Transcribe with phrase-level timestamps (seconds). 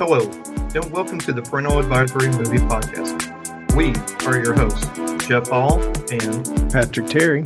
[0.00, 0.22] Hello,
[0.74, 3.76] and welcome to the Parental Advisory Movie Podcast.
[3.76, 3.92] We
[4.26, 5.78] are your hosts, Jeff Hall
[6.10, 7.44] and Patrick Terry.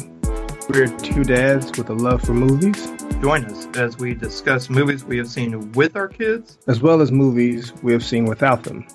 [0.68, 2.86] We're two dads with a love for movies,
[3.20, 6.56] join us as we discuss movies we have seen with our kids.
[6.68, 8.86] as well as movies we have seen without them.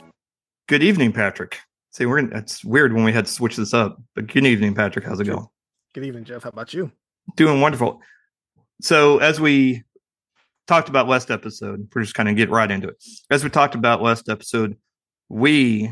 [0.69, 1.59] Good evening, Patrick.
[1.91, 5.03] See, we're it's weird when we had to switch this up, but good evening, Patrick.
[5.03, 5.47] How's it going?
[5.93, 6.43] Good evening, Jeff.
[6.43, 6.93] How about you?
[7.35, 7.99] Doing wonderful.
[8.79, 9.83] So, as we
[10.69, 13.03] talked about last episode, we're just kind of get right into it.
[13.31, 14.77] As we talked about last episode,
[15.27, 15.91] we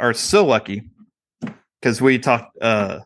[0.00, 0.90] are so lucky
[1.80, 3.00] because we talked, uh,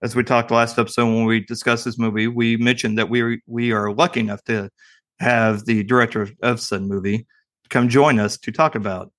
[0.00, 3.72] as we talked last episode when we discussed this movie, we mentioned that we we
[3.72, 4.70] are lucky enough to
[5.18, 7.26] have the director of, of said movie
[7.68, 9.12] come join us to talk about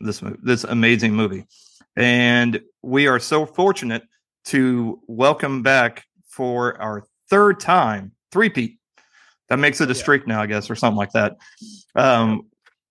[0.00, 1.46] this mo- this amazing movie,
[1.96, 4.02] and we are so fortunate
[4.44, 8.79] to welcome back for our third time three-peat.
[9.50, 10.00] That makes it a Yeah.
[10.00, 11.36] streak now, I guess, or something like that.
[11.96, 12.42] Um,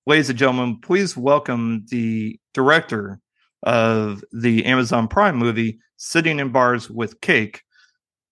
[0.06, 3.20] ladies and gentlemen, please welcome the director
[3.64, 7.62] of the Amazon Prime movie, Sitting in Bars with Cake,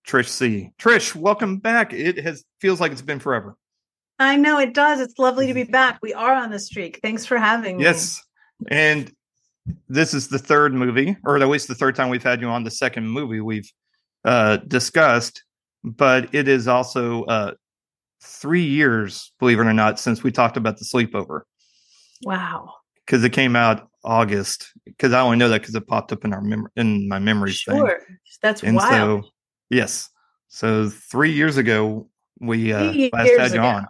[0.06, 0.72] Trish Sie.
[0.78, 1.94] Trish, welcome back.
[1.94, 3.56] It has feels like it's been forever.
[4.20, 5.00] I know it does.
[5.00, 6.00] It's lovely to be back.
[6.02, 7.00] We are on the streak.
[7.02, 7.84] Thanks for having me.
[7.84, 8.22] Yes.
[8.70, 9.12] And
[9.88, 12.64] this is the third movie, or at least the third time we've had you on
[12.64, 13.72] the second movie we've
[14.26, 15.44] uh, discussed.
[15.84, 17.54] But it is also uh,
[18.22, 21.42] three years, believe it or not, since we talked about the sleepover
[22.24, 22.74] Wow.
[23.06, 24.72] because it came out August.
[24.86, 27.64] Because I only know that because it popped up in our mem- in my memories
[27.64, 27.78] thing.
[27.78, 28.00] Sure.
[28.42, 29.26] That's And wild.
[29.26, 29.30] so,
[29.70, 30.10] yes.
[30.48, 33.88] So three years ago, we uh, Three last years had you on.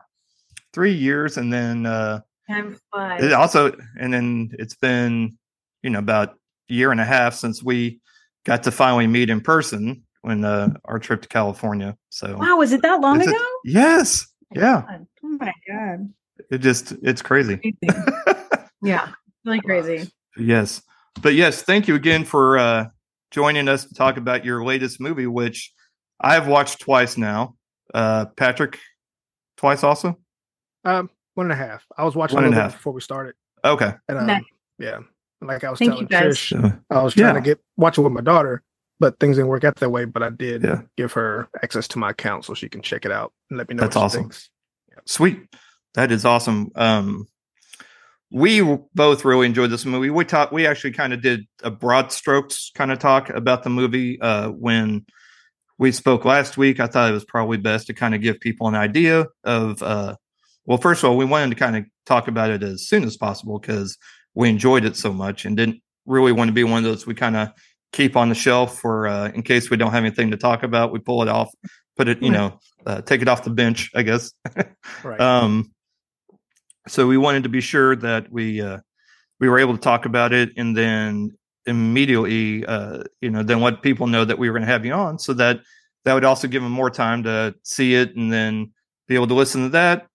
[0.73, 3.23] Three years, and then uh, Time flies.
[3.23, 5.37] it also, and then it's been,
[5.83, 6.29] you know, about
[6.69, 7.99] a year and a half since we
[8.45, 11.97] got to finally meet in person when uh, our trip to California.
[12.09, 13.45] So, wow, was it that long It's a- ago?
[13.63, 15.07] yes, yeah, God.
[15.23, 16.13] Oh my god.
[16.51, 17.57] it just it's crazy.
[17.57, 18.01] Crazy.
[18.83, 19.09] yeah.
[19.45, 20.11] Really crazy.
[20.37, 20.81] Yes.
[21.21, 22.87] But yes, thank you again for uh,
[23.31, 25.71] joining us to talk about your latest movie, which
[26.19, 27.55] I've watched twice now.
[27.93, 28.77] Uh, Patrick,
[29.55, 30.17] twice also?
[30.83, 31.85] Um, one and a half.
[31.97, 32.73] I was watching One a and a half.
[32.73, 33.33] before we started,
[33.63, 33.93] Okay.
[34.09, 34.43] and um, Nice.
[34.77, 34.99] yeah,
[35.41, 36.07] like I was Thank telling.
[36.07, 37.39] Trish, I was trying Yeah.
[37.39, 38.61] to get watching with my daughter,
[38.99, 40.05] but things didn't work out that way.
[40.05, 40.81] But I did Yeah.
[40.97, 43.75] give her access to my account so she can check it out and let me
[43.75, 43.81] know.
[43.83, 44.23] That's awesome.
[44.23, 44.49] thinks.
[45.05, 45.39] sweet.
[45.93, 46.69] That is awesome.
[46.75, 47.27] Um,
[48.31, 48.61] we
[48.93, 50.09] both really enjoyed this movie.
[50.09, 50.51] We talked.
[50.51, 54.49] We actually kind of did a broad strokes kind of talk about the movie uh,
[54.49, 55.05] when
[55.77, 56.79] we spoke last week.
[56.79, 59.81] I thought it was probably best to kind of give people an idea of.
[59.81, 60.15] Uh,
[60.65, 63.15] well, first of all, we wanted to kind of talk about it as soon as
[63.15, 63.97] possible because
[64.35, 67.13] we enjoyed it so much and didn't really want to be one of those we
[67.13, 67.49] kind of
[67.91, 70.91] keep on the shelf for uh, in case we don't have anything to talk about.
[70.91, 71.51] We pull it off,
[71.95, 74.31] put it, you know, uh, take it off the bench, I guess.
[75.03, 75.19] Right.
[75.19, 75.71] Um,
[76.87, 78.79] so we wanted to be sure that we uh,
[79.39, 83.81] we were able to talk about it, and then immediately, uh, you know, then let
[83.81, 85.59] people know that we were going to have you on, so that
[86.05, 88.71] that would also give them more time to see it, and then
[89.07, 90.07] be able to listen to that,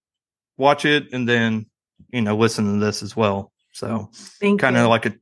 [0.56, 1.66] watch it, and then
[2.10, 3.52] you know listen to this as well.
[3.72, 4.10] So
[4.58, 5.14] kind of like a,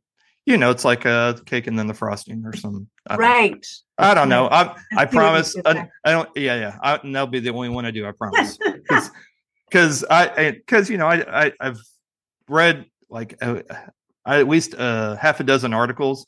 [0.50, 2.88] you know, it's like a cake and then the frosting or some.
[3.06, 3.66] I don't- right.
[3.98, 4.46] I don't know.
[4.48, 5.56] I I see what you promise.
[5.64, 5.88] I.
[6.04, 6.28] I don't.
[6.36, 6.76] Yeah, yeah.
[6.82, 8.06] I, and that'll be the only one I do.
[8.06, 8.58] I promise.
[9.68, 11.78] Because I because you know I, I I've
[12.48, 13.60] read like uh,
[14.24, 16.26] I, at least uh, half a dozen articles.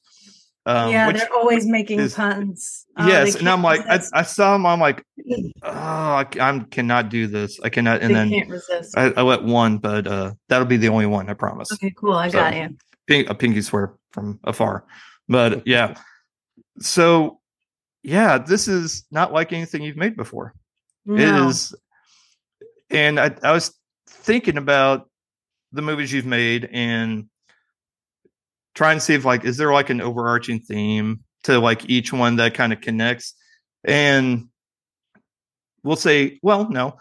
[0.65, 2.87] Um, yeah, they're always making is- puns.
[2.97, 4.01] Oh, yes, and I'm like I.
[4.13, 4.65] I saw them.
[4.65, 5.03] I'm like,
[5.65, 7.59] oh, I, I cannot do this.
[7.65, 8.01] I cannot.
[8.01, 8.97] And they then can't resist.
[8.97, 11.29] I, I let one, but uh, that'll be the only one.
[11.29, 11.73] I promise.
[11.73, 12.13] okay, cool.
[12.15, 12.77] I So- got you.
[13.07, 14.85] Pink, a pinky swear from afar.
[15.29, 15.97] But yeah,
[16.79, 17.41] so
[18.03, 20.55] yeah, this is not like anything you've made before.
[21.05, 21.15] No.
[21.15, 21.75] It is,
[22.91, 23.77] and I, I was
[24.09, 25.09] thinking about
[25.73, 27.27] the movies you've made and
[28.75, 32.37] trying to see if like is there like an overarching theme to like each one
[32.37, 33.35] that kind of connects,
[33.85, 34.49] and
[35.83, 36.97] we'll say, well, no,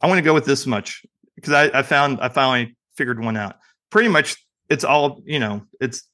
[0.00, 3.36] I want to go with this much because I, I found I finally figured one
[3.36, 3.56] out.
[3.90, 4.36] Pretty much,
[4.68, 5.62] it's all you know.
[5.80, 6.08] It's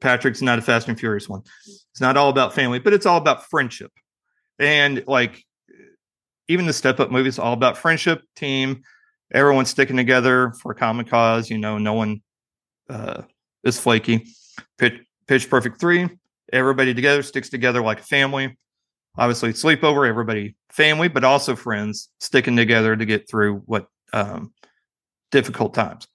[0.00, 1.42] Patrick's not a Fast and Furious one.
[1.66, 3.92] It's not all about family, but it's all about friendship
[4.60, 5.44] and like
[6.46, 8.82] even the step up movies all about friendship team
[9.32, 12.20] everyone sticking together for a common cause you know no one
[12.88, 13.22] uh
[13.64, 14.26] is flaky
[14.78, 16.08] pitch, pitch perfect three
[16.52, 18.56] everybody together sticks together like a family
[19.16, 24.52] obviously sleepover everybody family but also friends sticking together to get through what um
[25.30, 26.06] difficult times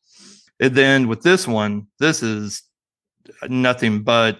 [0.60, 2.63] and then with this one this is
[3.48, 4.40] nothing but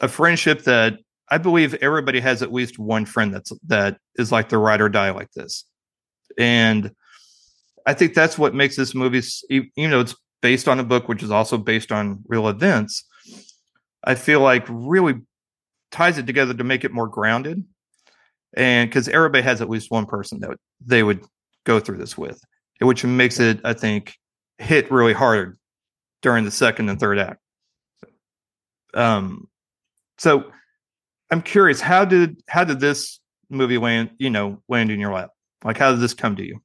[0.00, 0.98] a friendship that
[1.30, 4.88] I believe everybody has at least one friend that's that is like the ride or
[4.88, 5.64] die like this.
[6.38, 6.90] And
[7.86, 11.22] I think that's what makes this movie, even though it's based on a book, which
[11.22, 13.04] is also based on real events.
[14.02, 15.20] I feel like really
[15.92, 17.62] ties it together to make it more grounded,
[18.54, 21.24] and because everybody has at least one person that they would
[21.64, 22.42] go through this with,
[22.80, 24.14] which makes it, I think,
[24.60, 25.56] hit really hard
[26.22, 27.40] during the second and third act.
[28.94, 29.48] Um,
[30.18, 30.52] so
[31.30, 35.30] I'm curious, how did how did this movie land, you know, land in your lap?
[35.64, 36.60] Like, how did this come to you?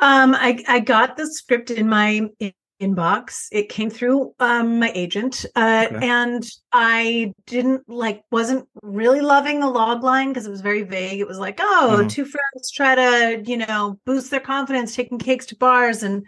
[0.00, 3.46] Um, I I got the script in my in- inbox.
[3.52, 6.06] It came through um my agent, uh, Okay.
[6.06, 11.20] and I didn't like wasn't really loving the log line because it was very vague.
[11.20, 12.10] It was like, oh, Mhm.
[12.10, 16.26] two friends try to you know boost their confidence, taking cakes to bars and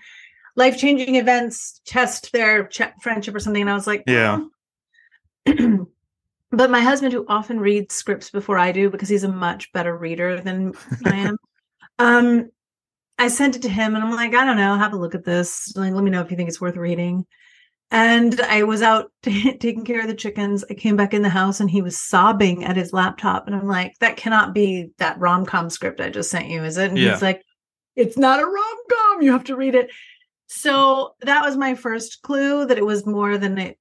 [0.56, 3.62] life changing events test their ch- friendship or something.
[3.62, 4.40] And I was like, Yeah.
[5.46, 5.86] "Oh."
[6.50, 9.96] but my husband, who often reads scripts before I do because he's a much better
[9.96, 10.72] reader than
[11.04, 11.36] I am,
[11.98, 12.50] um,
[13.18, 15.24] I sent it to him and I'm like, I don't know, have a look at
[15.24, 15.72] this.
[15.76, 17.26] Like, let me know if you think it's worth reading.
[17.90, 20.64] And I was out taking care of the chickens.
[20.68, 23.46] I came back in the house and he was sobbing at his laptop.
[23.46, 26.76] And I'm like, that cannot be that rom com script I just sent you, is
[26.78, 26.88] it?
[26.90, 27.12] And Yeah.
[27.12, 27.42] he's like,
[27.94, 29.22] it's not a rom com.
[29.22, 29.90] You have to read it.
[30.46, 33.78] So that was my first clue that it was more than it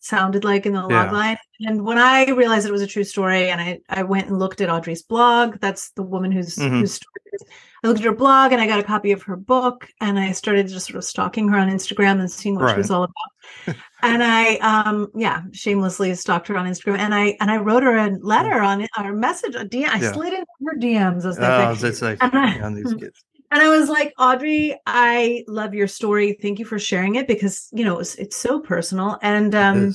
[0.00, 1.04] sounded like in the Yeah.
[1.04, 1.36] log line.
[1.60, 4.60] And when I realized it was a true story, and I, I went and looked
[4.60, 6.80] at Audrey's blog, that's the woman who's Mhm.
[6.80, 7.42] whose story is.
[7.84, 10.32] I looked at her blog and I got a copy of her book and I
[10.32, 12.72] started just sort of stalking her on Instagram and seeing what Right.
[12.74, 13.76] she was all about.
[14.02, 17.96] and I um yeah, shamelessly stalked her on Instagram and I and I wrote her
[17.96, 19.88] a letter on our message, a DM.
[19.88, 20.12] I Yeah.
[20.12, 22.06] slid into her DMs as they Oh, say.
[22.06, 23.24] like And I- on these kids.
[23.52, 26.38] And I was like, Audrey, I love your story.
[26.40, 29.18] Thank you for sharing it because you know it's, it's so personal.
[29.20, 29.94] And um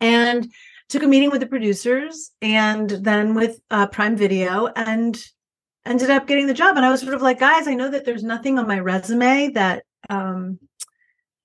[0.00, 0.48] and
[0.88, 5.20] took a meeting with the producers and then with uh, Prime Video and
[5.84, 6.76] ended up getting the job.
[6.76, 9.50] And I was sort of like, guys, I know that there's nothing on my resume
[9.50, 10.60] that um,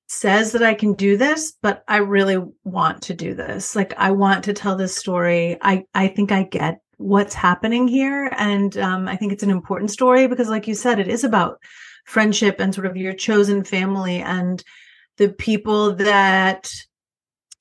[0.07, 3.75] says that I can do this, but I really want to do this.
[3.75, 5.57] Like, I want to tell this story.
[5.59, 9.91] I I think I get what's happening here, and um, I think it's an important
[9.91, 11.59] story because, like you said, it is about
[12.05, 14.63] friendship and sort of your chosen family and
[15.17, 16.71] the people that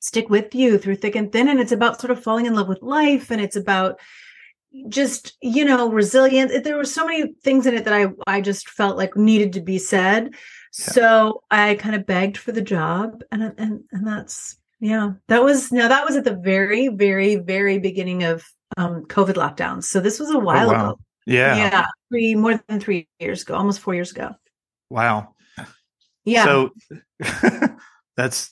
[0.01, 1.49] stick with you through thick and thin.
[1.49, 3.31] And it's about sort of falling in love with life.
[3.31, 4.01] And it's about
[4.89, 6.53] just you know resilience.
[6.63, 9.61] There were so many things in it that i i just felt like needed to
[9.61, 10.35] be said.
[10.71, 13.23] So i kind of begged for the job.
[13.33, 17.79] And and and that's yeah that was now that was at the very very very
[17.79, 20.91] beginning of um covid lockdowns so this was a while Oh, wow.
[20.91, 21.57] ago Yeah.
[21.57, 24.35] yeah three more than three years ago almost four years ago
[24.91, 25.35] Wow.
[26.25, 26.71] yeah So
[28.17, 28.51] that's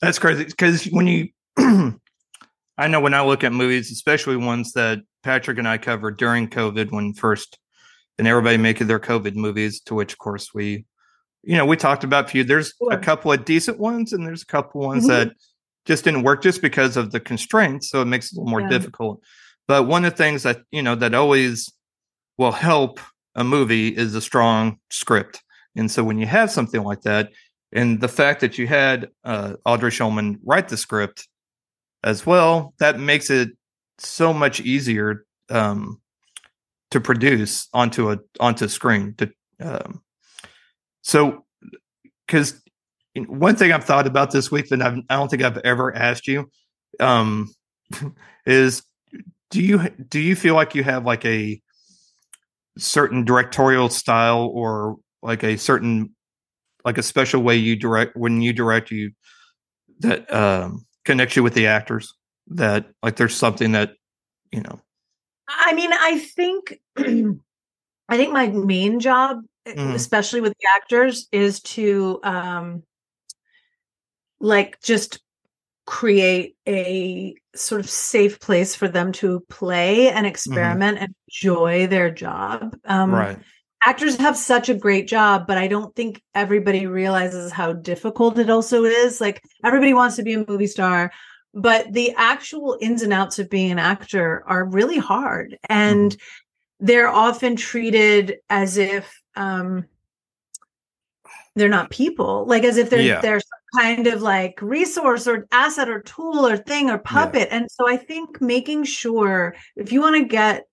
[0.00, 5.00] that's crazy because when you, I know when I look at movies, especially ones that
[5.22, 7.58] Patrick and I covered during COVID, when first
[8.18, 10.84] and everybody making their COVID movies, to which of course we,
[11.42, 12.44] you know, we talked about a few.
[12.44, 15.08] There's a couple of decent ones, and there's a couple ones Mhm.
[15.08, 15.32] that
[15.86, 18.60] just didn't work just because of the constraints, so it makes it a little more
[18.62, 18.68] Yeah.
[18.68, 19.22] difficult.
[19.68, 21.72] But one of the things that you know that always
[22.38, 23.00] will help
[23.34, 25.42] a movie is a strong script.
[25.74, 27.30] And so when you have something like that,
[27.72, 31.28] and the fact that you had uh, Audrey Shulman write the script
[32.04, 33.50] as well, that makes it
[33.98, 36.00] so much easier um,
[36.90, 39.14] to produce onto a onto screen.
[39.18, 39.30] To
[39.60, 40.02] um,
[41.02, 41.44] so
[42.26, 42.62] because
[43.26, 46.26] one thing I've thought about this week that I've, I don't think I've ever asked
[46.26, 46.50] you
[47.00, 47.52] um,
[48.46, 48.82] is
[49.50, 51.60] do you do you feel like you have like a
[52.78, 56.14] certain directorial style or like a certain
[56.84, 59.10] like a special way you direct when you direct you
[60.00, 62.12] that um connects you with the actors
[62.48, 63.92] that like there's something that
[64.52, 64.80] you know
[65.48, 66.78] I mean, I think
[68.08, 69.94] I think my main job, Mhm.
[69.94, 72.82] especially with the actors, is to um
[74.40, 75.20] like just
[75.86, 82.10] create a sort of safe place for them to play and experiment and enjoy their
[82.10, 82.76] job.
[82.84, 83.38] Um right
[83.86, 88.50] actors have such a great job, but I don't think everybody realizes how difficult it
[88.50, 89.20] also is.
[89.20, 91.12] Like everybody wants to be a movie star,
[91.54, 95.56] but the actual ins and outs of being an actor are really hard.
[95.68, 96.16] And
[96.80, 99.86] they're often treated as if um
[101.54, 103.20] they're not people, like as if they're Yeah.
[103.20, 103.40] they're
[103.76, 107.48] kind of like resource or asset or tool or thing or puppet.
[107.50, 110.64] And so I think making sure if you want to get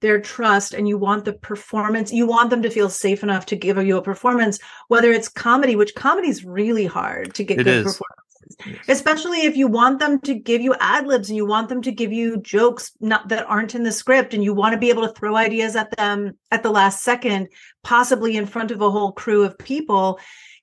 [0.00, 3.56] their trust and you want the performance you want them to feel safe enough to
[3.56, 7.64] give you a performance whether it's comedy which comedy is really hard to get It
[7.64, 7.84] good is.
[7.84, 11.82] performances especially if you want them to give you ad libs and you want them
[11.82, 14.88] to give you jokes not that aren't in the script and you want to be
[14.90, 17.48] able to throw ideas at them at the last second
[17.82, 20.20] possibly in front of a whole crew of people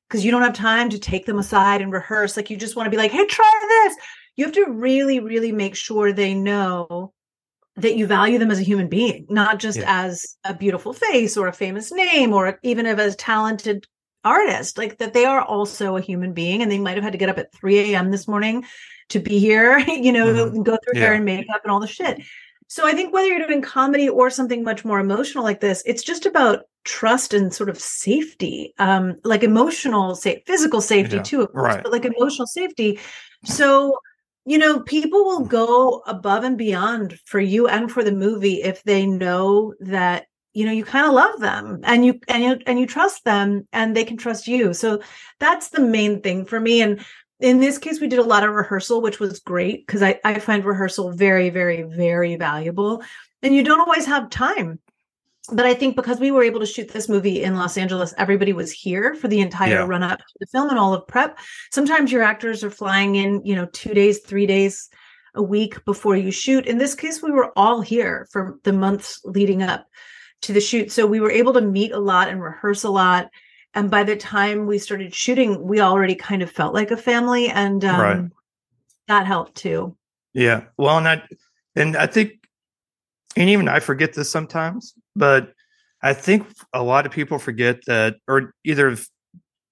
[0.07, 2.85] because you don't have time to take them aside and rehearse like you just want
[2.87, 3.95] to be like hey try this
[4.35, 7.11] you have to really really make sure they know
[7.77, 10.05] that you value them as a human being not just Yeah.
[10.05, 13.85] as a beautiful face or a famous name or even as a talented
[14.23, 17.17] artist like that they are also a human being and they might have had to
[17.19, 18.65] get up at 3 a.m this morning
[19.09, 20.63] to be here you know Mhm.
[20.65, 22.21] go through hair and makeup and all the shit
[22.67, 26.03] so i think whether you're doing comedy or something much more emotional like this it's
[26.03, 31.41] just about trust and sort of safety um like emotional safe physical safety Yeah, too
[31.41, 31.83] of course right.
[31.83, 32.99] but like emotional safety.
[33.43, 33.97] So
[34.45, 38.83] you know people will go above and beyond for you and for the movie if
[38.83, 42.79] they know that you know you kind of love them and you and you and
[42.79, 44.73] you trust them and they can trust you.
[44.73, 45.01] So
[45.39, 46.81] that's the main thing for me.
[46.81, 47.03] And
[47.39, 50.39] in this case we did a lot of rehearsal which was great because I, I
[50.39, 53.03] find rehearsal very very very valuable.
[53.43, 54.79] And you don't always have time.
[55.51, 58.51] But i think because we were able to shoot this movie in los angeles everybody
[58.53, 59.85] was here for the entire Yeah.
[59.85, 61.37] run up to the film and all of prep.
[61.71, 64.89] Sometimes your actors are flying in you know two days three days
[65.35, 66.65] a week before you shoot.
[66.65, 69.85] In this case we were all here for the months leading up
[70.41, 70.91] to the shoot.
[70.91, 73.29] So we were able to meet a lot and rehearse a lot
[73.75, 77.49] and by the time we started shooting we already kind of felt like a family
[77.49, 78.31] and um, Right.
[79.07, 79.95] that helped too
[80.33, 80.63] Yeah.
[80.77, 81.23] Well, and I,
[81.75, 82.31] and I think,
[83.37, 85.53] and even I forget this sometimes, but
[86.01, 88.97] I think a lot of people forget that, or either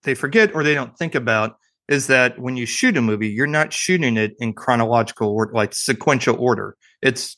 [0.04, 1.56] they forget or they don't think about,
[1.90, 5.74] is that when you shoot a movie, you're not shooting it in chronological or like
[5.74, 6.76] sequential order.
[7.02, 7.38] It's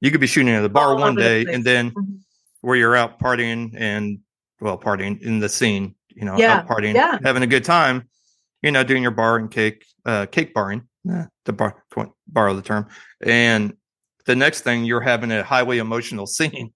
[0.00, 2.20] you could be shooting at the bar All one day and then Mhm.
[2.62, 4.18] where you're out partying and
[4.60, 7.18] well partying in the scene, you know, Yeah, partying, yeah.
[7.22, 8.08] having a good time,
[8.62, 12.54] you know, doing your bar and cake, uh, cake barring, eh, to bar, to borrow
[12.54, 12.86] the term.
[13.20, 13.74] And
[14.26, 16.72] the next thing you're having a highly emotional scene.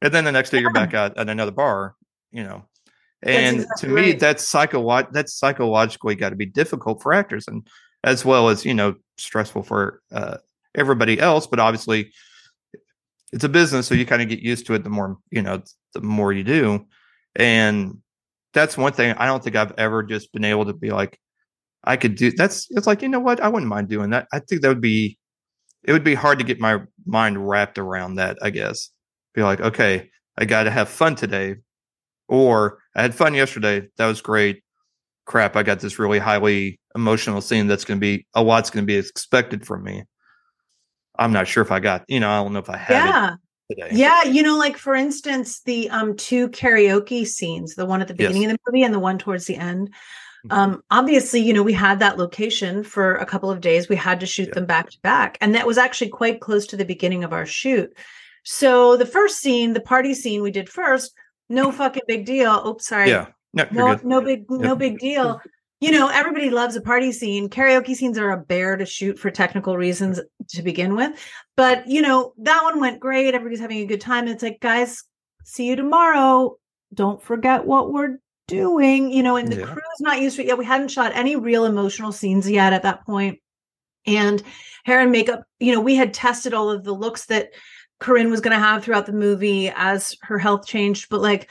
[0.00, 1.94] And then the next day you're back out at another bar,
[2.32, 2.64] you know.
[3.22, 4.18] And exactly to me, right.
[4.18, 7.64] that's psycho that's psychologically got to be difficult for actors and
[8.02, 10.38] as well as, you know, stressful for uh,
[10.74, 11.46] everybody else.
[11.46, 12.12] But obviously
[13.32, 15.62] it's a business, so you kind of get used to it the more, you know,
[15.94, 16.86] the more you do.
[17.36, 17.98] And
[18.52, 21.18] that's one thing I don't think I've ever just been able to be like,
[21.84, 24.28] I could do that's it's like, you know what, I wouldn't mind doing that.
[24.32, 25.18] I think that would be
[25.84, 28.90] it would be hard to get my mind wrapped around that, I guess.
[29.34, 31.56] Be like, okay, I gotta have fun today.
[32.28, 33.88] Or I had fun yesterday.
[33.96, 34.62] That was great.
[35.24, 38.96] Crap, I got this really highly emotional scene that's gonna be a lot's gonna be
[38.96, 40.04] expected from me.
[41.18, 43.34] I'm not sure if I got, you know, I don't know if I had yeah
[43.34, 43.38] it
[43.68, 43.88] today.
[43.92, 48.14] Yeah, you know, like for instance, the um two karaoke scenes, the one at the
[48.18, 48.28] Yes.
[48.28, 49.92] beginning of the movie and the one towards the end.
[50.46, 50.52] Mhm.
[50.56, 53.88] Um, obviously, you know, we had that location for a couple of days.
[53.88, 54.54] We had to shoot Yeah.
[54.54, 57.46] them back to back, and that was actually quite close to the beginning of our
[57.46, 57.92] shoot.
[58.44, 61.12] So the first scene, the party scene, we did first.
[61.48, 62.62] No fucking big deal.
[62.66, 63.10] Oops, sorry.
[63.10, 63.26] Yeah.
[63.54, 65.40] No, no, no big, no big deal.
[65.82, 67.48] You know, everybody loves a party scene.
[67.48, 70.20] Karaoke scenes are a bear to shoot for technical reasons
[70.50, 71.18] to begin with.
[71.56, 73.34] But, you know, that one went great.
[73.34, 74.28] Everybody's having a good time.
[74.28, 75.02] It's like, guys,
[75.42, 76.56] see you tomorrow.
[76.94, 79.10] Don't forget what we're doing.
[79.10, 79.66] You know, and the Yeah.
[79.66, 80.56] crew's not used to it yet.
[80.56, 83.40] We hadn't shot any real emotional scenes yet at that point.
[84.06, 84.40] And
[84.84, 87.50] hair and makeup, you know, we had tested all of the looks that
[87.98, 91.08] Corinne was going to have throughout the movie as her health changed.
[91.10, 91.50] But like,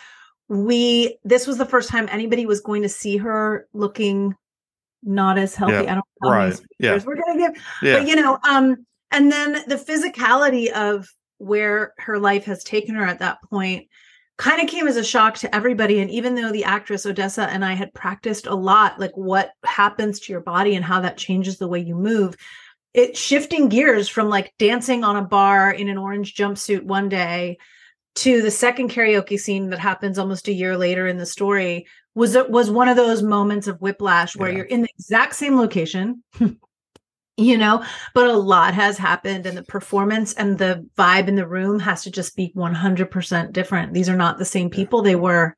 [0.52, 4.36] we this was the first time anybody was going to see her looking
[5.02, 5.76] not as healthy.
[5.76, 6.62] Yeah, I don't know right.
[6.78, 7.00] Yeah.
[7.06, 8.00] we're gonna give, Yeah.
[8.00, 13.06] but you know, um, and then the physicality of where her life has taken her
[13.06, 13.88] at that point
[14.38, 16.02] kind of came as a shock to everybody.
[16.02, 20.20] And even though the actress Odessa and I had practiced a lot, like what happens
[20.20, 22.36] to your body and how that changes the way you move,
[22.94, 27.58] it shifting gears from like dancing on a bar in an orange jumpsuit one day
[28.16, 32.36] to the second karaoke scene that happens almost a year later in the story was
[32.36, 34.58] it was one of those moments of whiplash where Yeah.
[34.58, 36.22] you're in the exact same location
[37.38, 41.48] you know but a lot has happened and the performance and the vibe in the
[41.48, 43.94] room has to just be 100% different.
[43.94, 45.56] These are not the same people they were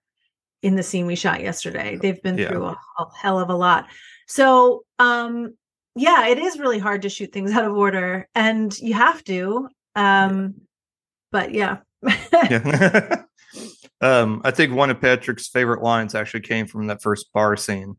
[0.61, 1.97] in the scene we shot yesterday.
[1.99, 2.49] They've been Yeah.
[2.49, 3.87] through a, a hell of a lot.
[4.27, 5.55] So um
[5.95, 9.67] yeah it is really hard to shoot things out of order and you have to
[9.95, 10.53] um
[11.31, 11.77] but yeah
[12.33, 13.23] yeah.
[14.01, 17.95] um, I think one of Patrick's favorite lines actually came from that first bar scene.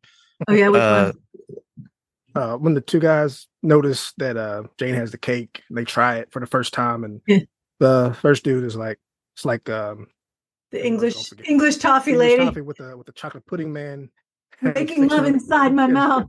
[0.48, 1.88] oh yeah which Uh, one?
[2.34, 6.32] uh, when the two guys notice that uh, Jane has the cake, they try it
[6.32, 7.38] for the first time, and Yeah.
[7.80, 8.98] the first dude is like,
[9.36, 10.08] "It's like um,
[10.72, 11.48] the english forget.
[11.48, 14.10] english toffee English lady toffee with the with the chocolate pudding man
[14.62, 16.28] making love inside my mouth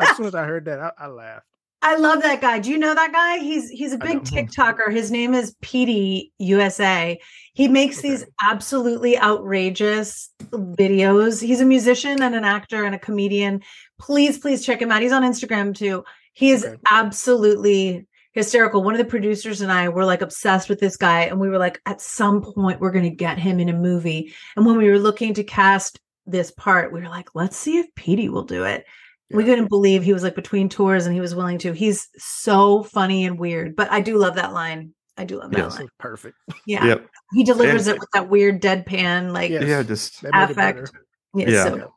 [0.00, 1.46] as soon as I heard that, I, I laughed.
[1.82, 2.58] I love that guy.
[2.58, 3.38] Do you know that guy?
[3.38, 4.20] He's he's a big.
[4.22, 4.92] TikToker.
[4.92, 7.18] His name is Petey USA.
[7.54, 8.10] He makes Okay.
[8.10, 11.42] these absolutely outrageous videos.
[11.42, 13.62] He's a musician and an actor and a comedian.
[13.98, 15.02] Please, please check him out.
[15.02, 16.04] He's on Instagram too.
[16.34, 16.76] He is Okay.
[16.90, 18.82] absolutely hysterical.
[18.84, 21.58] One of the producers and I were like obsessed with this guy, and we were
[21.58, 24.32] like, at some point, we're going to get him in a movie.
[24.56, 27.86] And when we were looking to cast this part, we were like, let's see if
[27.96, 28.84] Petey will do it.
[29.32, 31.72] We couldn't believe he was like between tours and he was willing to.
[31.72, 34.92] He's so funny and weird, but I do love that line.
[35.16, 35.78] I do love that Yes.
[35.78, 35.88] line.
[35.98, 36.36] Perfect.
[36.66, 36.84] Yeah.
[36.84, 37.06] Yep.
[37.34, 39.64] He delivers And- it with that weird deadpan, like, Yes.
[39.64, 40.90] Yeah, just That it Affect.
[41.34, 41.64] yeah, Yeah.
[41.64, 41.92] so-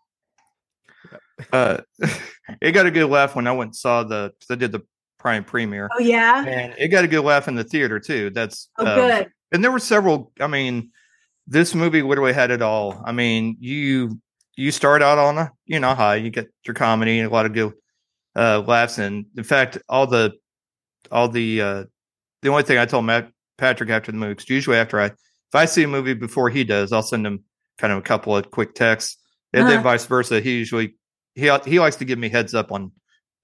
[1.52, 1.78] uh
[2.62, 4.82] it got a good laugh when I went and saw the I did the
[5.20, 5.90] prime premiere.
[5.94, 6.46] oh, yeah.
[6.46, 8.30] And it got a good laugh in the theater too.
[8.30, 9.32] That's Oh, um, good.
[9.52, 10.92] and there were several i mean
[11.48, 14.20] this movie literally had it all i mean you
[14.56, 17.46] you start out on a you know high you get your comedy and a lot
[17.46, 17.74] of good
[18.36, 20.32] uh laughs and in fact all the
[21.12, 21.84] all the uh
[22.42, 25.56] the only thing i told matt patrick after the movie 'cause usually after i if
[25.56, 27.44] i see a movie before he does i'll send him
[27.78, 29.18] kind of a couple of quick texts
[29.54, 29.84] and then Uh-huh.
[29.90, 30.96] vice versa he usually
[31.36, 32.92] he he likes to give me heads up on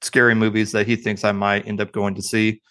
[0.01, 2.62] scary movies that he thinks i might end up going to see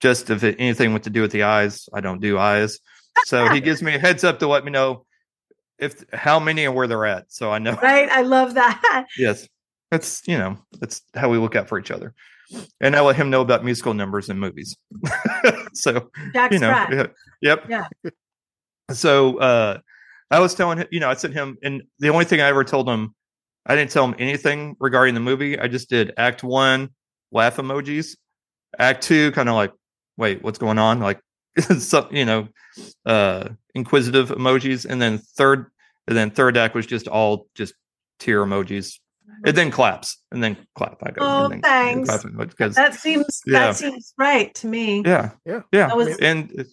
[0.00, 2.78] just if it, anything with to do with the eyes i don't do eyes
[3.26, 5.04] so he gives me a heads up to let me know
[5.78, 8.08] if how many and where they're at so i know Right.
[8.10, 9.06] I love that.
[9.18, 9.46] yes
[9.90, 12.14] that's you know that's how we look out for each other
[12.80, 14.76] and i let him know about musical numbers and movies
[15.74, 17.06] so Jack you know yeah,
[17.40, 17.86] yep Yeah.
[18.90, 19.78] so uh
[20.30, 22.64] i was telling him you know i sent him and the only thing i ever
[22.64, 23.14] told him
[23.66, 26.90] i didn't tell him anything regarding the movie i just did act one
[27.30, 28.16] laugh emojis
[28.78, 29.72] act two kind of like
[30.16, 31.20] wait what's going on like
[31.78, 32.48] some you know
[33.06, 35.66] uh inquisitive emojis and then third
[36.08, 37.74] and then third act was just all just
[38.18, 38.98] tear emojis
[39.44, 42.08] and then claps and then clap i go Oh, and then thanks.
[42.08, 43.66] clap because That seems Yeah.
[43.66, 45.02] that seems right to me.
[45.04, 45.60] yeah Yeah.
[45.72, 46.66] yeah was- and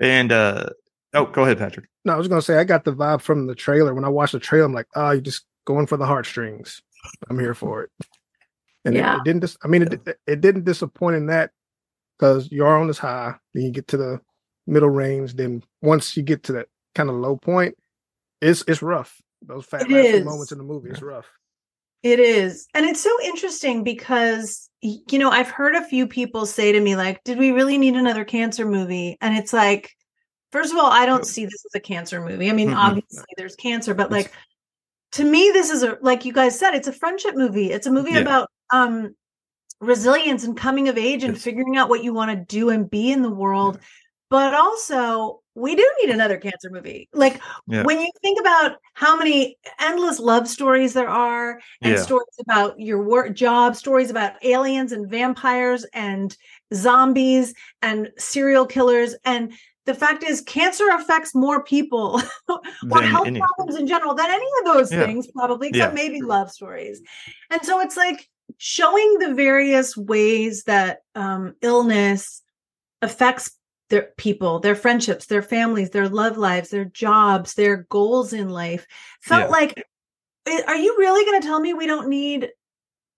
[0.00, 0.70] and uh
[1.14, 3.54] oh go ahead patrick No, I was gonna say I got the vibe from the
[3.54, 3.94] trailer.
[3.94, 6.80] When I watched the trailer, I'm like, oh, you're just going for the heartstrings.
[7.28, 7.90] I'm here for it.
[8.84, 9.16] And Yeah.
[9.16, 9.40] it, didn't.
[9.40, 11.50] Dis- I mean, it, it, it didn't disappoint in that
[12.18, 14.20] because you are on this high, then you get to the
[14.66, 15.34] middle range.
[15.34, 17.76] Then once you get to that kind of low point,
[18.40, 19.20] it's it's rough.
[19.42, 20.24] Those fat It last few is.
[20.24, 21.26] moments in the movie, it's rough.
[22.02, 22.68] It is.
[22.74, 26.94] And it's so interesting because, you know, I've heard a few people say to me,
[26.94, 29.16] like, did we really need another cancer movie?
[29.20, 29.90] And it's like,
[30.52, 32.48] first of all, I don't see this as a cancer movie.
[32.48, 32.76] I mean, Mm-mm.
[32.76, 34.30] obviously there's cancer, but like,
[35.12, 37.72] to me, this is a, like you guys said, it's a friendship movie.
[37.72, 38.20] It's a movie Yeah.
[38.20, 39.16] about, um,
[39.80, 41.42] resilience and coming of age and Yes.
[41.42, 43.78] figuring out what you want to do and be in the world.
[44.28, 47.08] But also, we do need another cancer movie.
[47.12, 47.84] Like Yeah.
[47.84, 52.00] when you think about how many endless love stories there are, and Yeah.
[52.02, 56.36] stories about your work job, stories about aliens and vampires and
[56.74, 59.14] zombies and serial killers.
[59.24, 59.52] And
[59.84, 64.46] the fact is, cancer affects more people or health any- problems in general than any
[64.58, 65.06] of those Yeah.
[65.06, 66.02] things, probably, except Yeah.
[66.02, 67.00] maybe love stories.
[67.50, 72.42] And so it's like showing the various ways that um, illness
[73.02, 73.50] affects
[73.88, 78.86] their people, their friendships, their families, their love lives, their jobs, their goals in life.
[79.20, 79.52] Felt Yeah.
[79.52, 79.84] like,
[80.66, 82.50] are you really going to tell me we don't need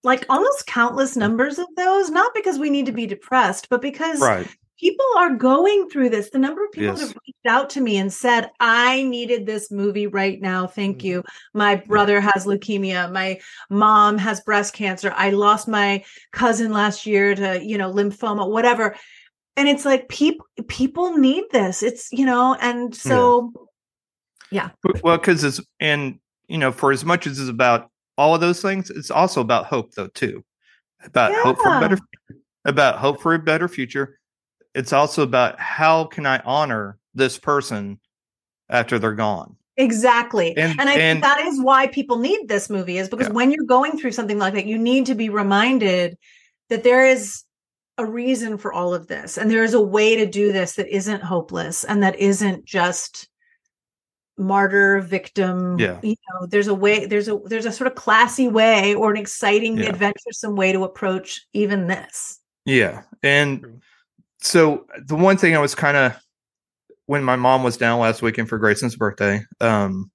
[0.05, 2.11] like almost countless numbers of those?
[2.11, 4.49] Not because we need to be depressed, but because right
[4.79, 6.31] people are going through this.
[6.31, 7.09] The number of people that Yes.
[7.09, 10.67] have reached out to me and said, I needed this movie right now.
[10.67, 11.05] Thank Mhm.
[11.05, 11.25] you.
[11.55, 13.13] My brother has leukemia.
[13.13, 15.13] My mom has breast cancer.
[15.17, 18.97] I lost my cousin last year to, you know, lymphoma, whatever.
[19.57, 21.83] And it's like people people need this.
[21.83, 23.53] It's, you know, and so
[24.51, 24.71] yeah.
[25.03, 28.63] well because it's and you know for as much as it's about all of those
[28.63, 30.43] things it's also about hope though too
[31.05, 31.99] about hope for a better
[32.65, 34.18] about hope for a better future
[34.75, 37.99] it's also about how can i honor this person
[38.69, 40.57] after they're gone Exactly.
[40.57, 43.33] And- And, I and- think that is why people need this movie is because Yeah.
[43.35, 46.19] when you're going through something like that, you need to be reminded
[46.69, 47.45] that there is
[47.97, 50.89] a reason for all of this and there is a way to do this that
[50.89, 53.29] isn't hopeless and that isn't just
[54.37, 56.01] martyr victim Yeah.
[56.03, 59.17] you know there's a way there's a there's a sort of classy way or an
[59.17, 59.91] exciting Yeah.
[59.91, 63.03] adventuresome way to approach even this Yeah.
[63.23, 63.81] And True.
[64.41, 66.17] So the one thing I was kind of
[67.07, 70.11] when my mom was down last weekend for Grayson's birthday, um,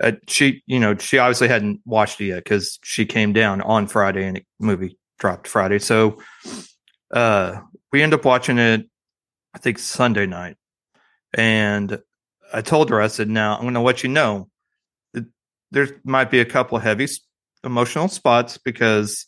[0.00, 3.86] uh, she, you know, she obviously hadn't watched it yet because she came down on
[3.86, 5.78] Friday and the movie dropped Friday.
[5.78, 6.18] So
[7.12, 7.60] uh,
[7.92, 8.88] we end up watching it,
[9.54, 10.56] I think Sunday night.
[11.34, 11.98] And
[12.52, 14.48] I told her, I said, now I'm going to let you know
[15.70, 17.08] there might be a couple of heavy
[17.64, 19.26] emotional spots because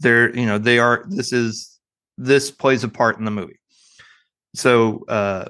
[0.00, 1.78] they're you know they are this is
[2.16, 3.58] this plays a part in the movie
[4.54, 5.48] so uh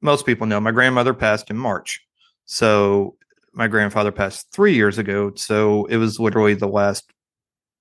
[0.00, 2.00] most people know my grandmother passed in march.
[2.44, 3.16] So
[3.54, 5.32] my grandfather passed three years ago.
[5.36, 7.04] So it was literally the last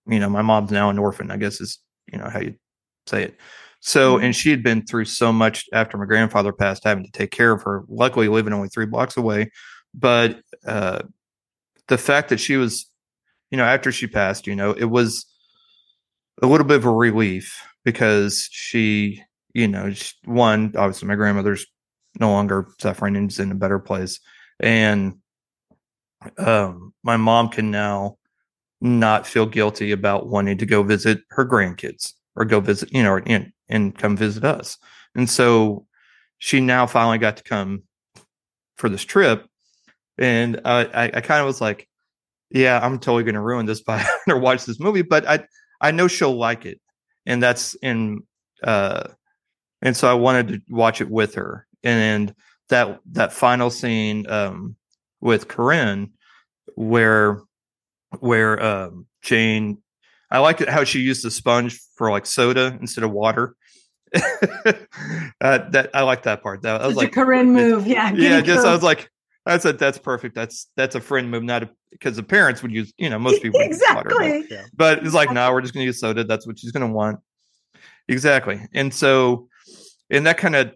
[0.08, 1.78] you know my mom's now an orphan i guess is
[2.12, 2.56] you know how you
[3.08, 3.38] say it.
[3.82, 4.24] So Mhm.
[4.26, 7.52] and she had been through so much after my grandfather passed having to take care
[7.52, 9.52] of her luckily living only three blocks away.
[9.94, 11.04] But uh
[11.88, 12.88] the fact that she was
[13.52, 15.26] you know after she passed you know it was
[16.42, 19.92] a little bit of a relief because she you know
[20.26, 21.66] one obviously my grandmother's
[22.20, 24.20] no longer suffering and is in a better place.
[24.60, 25.16] And
[26.38, 28.18] um my mom can now
[28.80, 33.18] not feel guilty about wanting to go visit her grandkids or go visit you know
[33.26, 34.78] and and come visit us.
[35.16, 35.86] And so
[36.38, 37.84] she now finally got to come
[38.76, 39.46] for this trip.
[40.18, 41.88] And I, I kind of was like,
[42.50, 45.46] yeah, I'm totally going to ruin this by having her watch this movie, but I,
[45.80, 46.80] I know she'll like it,
[47.26, 48.22] and that's in,
[48.64, 49.04] uh,
[49.82, 52.34] and so I wanted to watch it with her, and
[52.70, 54.76] that that final scene um,
[55.20, 56.12] with Corinne,
[56.76, 57.42] where,
[58.20, 59.82] where um, Jane,
[60.30, 63.56] I liked it how she used the sponge for like soda instead of water.
[64.16, 64.22] uh,
[65.40, 66.64] that I like that part.
[66.64, 67.88] That I was Such like, a Corinne move.
[67.88, 68.12] Yeah.
[68.12, 69.10] yeah, getting just I was like,
[69.46, 70.36] that's a that's perfect.
[70.36, 73.60] That's that's a friend move, not because the parents would use, you know, most people
[73.60, 74.58] would use water, but- exactly.
[74.58, 74.66] Yeah.
[74.76, 76.24] but it's like, no, we're just gonna use soda.
[76.24, 77.20] That's what she's gonna want.
[78.08, 78.62] Exactly.
[78.74, 79.48] And so
[80.12, 80.72] and that kind of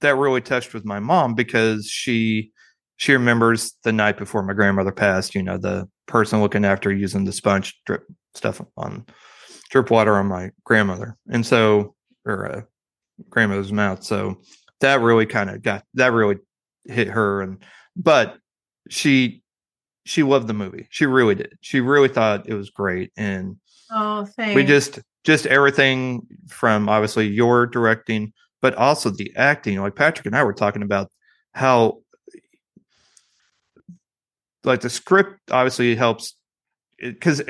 [0.00, 2.50] that really touched with my mom because she
[2.96, 7.24] she remembers the night before my grandmother passed, you know, the person looking after using
[7.24, 9.04] the sponge drip stuff on
[9.70, 11.16] drip water on my grandmother.
[11.30, 11.94] And so
[12.26, 12.62] or uh,
[13.30, 14.04] grandmother's mouth.
[14.04, 14.40] So
[14.80, 16.36] that really kind of got that really
[16.84, 17.62] hit her and
[17.96, 18.36] but
[18.90, 19.42] she
[20.04, 20.86] she loved the movie.
[20.90, 21.56] She really did.
[21.62, 23.56] She really thought it was great and
[23.90, 24.54] Oh, thanks.
[24.54, 28.32] we just just everything from obviously your directing
[28.64, 31.10] but also the acting like patrick and i were talking about
[31.52, 31.98] how
[34.64, 36.34] like the script obviously helps
[37.02, 37.42] eh, because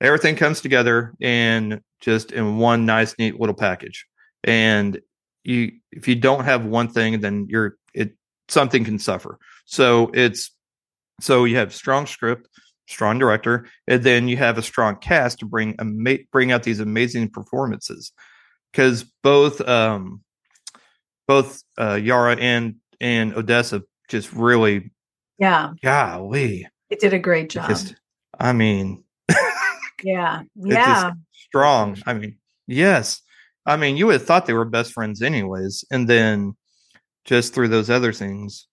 [0.00, 4.06] everything comes together in just in one nice neat little package
[4.42, 5.02] and
[5.42, 8.14] you if you don't have one thing then you're it
[8.48, 10.50] something can suffer so it's
[11.20, 12.48] so you have strong script
[12.86, 15.74] strong director, and then you have a strong cast to bring
[16.30, 18.12] bring out these amazing performances.
[18.74, 20.22] Because both um,
[21.28, 24.90] both uh, Yara and and Odessa just really,
[25.38, 27.68] yeah, golly, it did a great job.
[27.68, 27.94] just
[28.40, 29.04] I mean,
[30.02, 31.12] yeah, yeah.
[31.32, 31.98] strong.
[32.04, 33.22] I mean, yes,
[33.64, 36.56] I mean you would have thought they were best friends anyways, and then
[37.24, 38.66] just through those other things.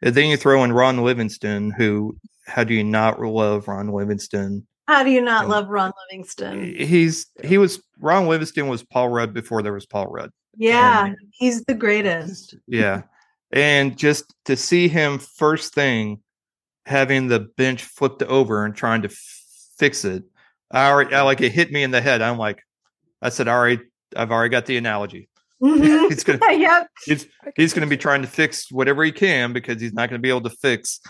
[0.00, 4.66] And then you throw in Ron Livingston, who how do you not love Ron Livingston?
[4.86, 6.74] How do you not Um, love Ron Livingston?
[6.76, 10.30] He's he was Ron Livingston was Paul Rudd before there was Paul Rudd.
[10.56, 12.54] Yeah, he's the greatest.
[12.66, 13.02] Yeah.
[13.52, 16.20] and just to see him first thing
[16.86, 19.42] having the bench flipped over and trying to f-
[19.78, 20.24] fix it.
[20.70, 22.20] I already I, like it hit me in the head.
[22.20, 22.62] I'm like,
[23.22, 23.80] I said, all right,
[24.16, 25.28] I've already got the analogy.
[25.62, 26.08] Mhm.
[26.10, 29.94] He's gonna yep, he's he's gonna be trying to fix whatever he can because he's
[29.94, 31.00] not gonna be able to fix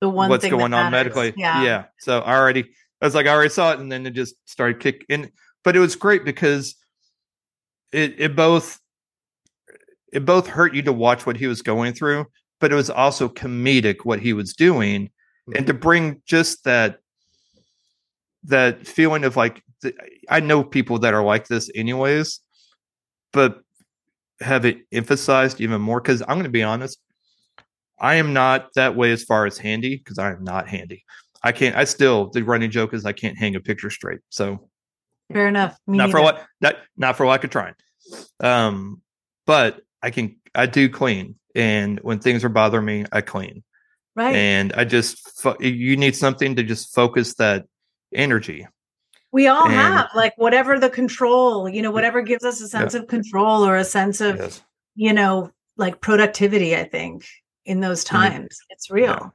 [0.00, 1.32] the one what's going on medically.
[1.36, 2.70] Yeah, So I already,
[3.00, 5.06] I was like, I already saw it, and then it just started kicking.
[5.08, 5.30] In.
[5.64, 6.74] But it was great because
[7.92, 8.80] it it both
[10.12, 12.26] it both hurt you to watch what he was going through,
[12.60, 15.10] but it was also comedic what he was doing,
[15.54, 15.80] and to mm-hmm.
[15.80, 16.98] bring just that
[18.44, 19.96] that feeling of like th-
[20.28, 22.40] I know people that are like this anyways,
[23.32, 23.60] but
[24.40, 26.98] have it emphasized even more because I'm going to be honest.
[28.00, 31.04] I am not that way as far as handy because I am not handy.
[31.42, 31.76] I can't.
[31.76, 34.20] I still the running joke is I can't hang a picture straight.
[34.30, 34.68] So
[35.32, 35.78] fair enough.
[35.86, 37.74] Me not for what not not for lack of trying.
[38.40, 39.02] Um,
[39.46, 40.36] but I can.
[40.54, 43.62] I do clean, and when things are bothering me, I clean,
[44.16, 44.34] right?
[44.34, 47.66] and I just fo- you need something to just focus that
[48.14, 48.66] energy.
[49.30, 52.94] we all and- have like whatever the control, you know, whatever gives us a sense
[52.94, 54.62] of control or a sense of, Yes.
[54.94, 56.74] you know, like productivity.
[56.74, 57.26] I think
[57.66, 59.34] in those times, it's real.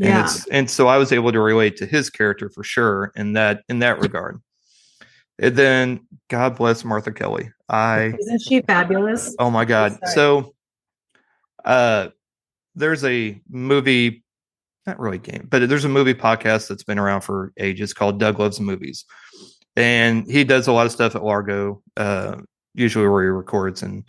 [0.00, 0.24] And Yeah.
[0.24, 3.62] it's and so I was able to relate to his character for sure in that
[3.68, 4.40] in that regard.
[5.40, 7.50] And then God bless Martha Kelly.
[7.68, 9.34] I Isn't she fabulous?
[9.38, 9.98] oh my God.
[10.14, 10.54] So
[11.64, 12.08] uh
[12.74, 14.22] there's a movie,
[14.86, 18.38] not really game, but there's a movie podcast that's been around for ages called Doug
[18.38, 19.04] Loves Movies.
[19.76, 22.36] And he does a lot of stuff at Largo, uh,
[22.74, 24.08] usually where he records and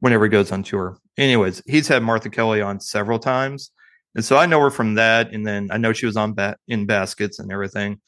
[0.00, 0.98] whenever he goes on tour.
[1.18, 3.70] Anyways, he's had Martha Kelly on several times.
[4.14, 5.32] And so I know her from that.
[5.32, 8.00] And then I know she was on bat in baskets and everything.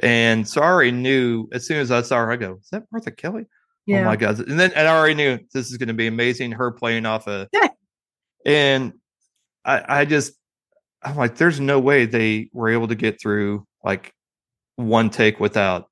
[0.00, 2.84] And so I already knew as soon as I saw her, I go, "Is that
[2.90, 3.46] Martha Kelly?"
[3.86, 4.00] Yeah.
[4.00, 4.40] Oh my god!
[4.40, 6.52] And then and I already knew this is going to be amazing.
[6.52, 7.48] Her playing off a,
[8.46, 8.94] and
[9.64, 10.34] I I just
[11.02, 14.12] I'm like, there's no way they were able to get through like
[14.76, 15.88] one take without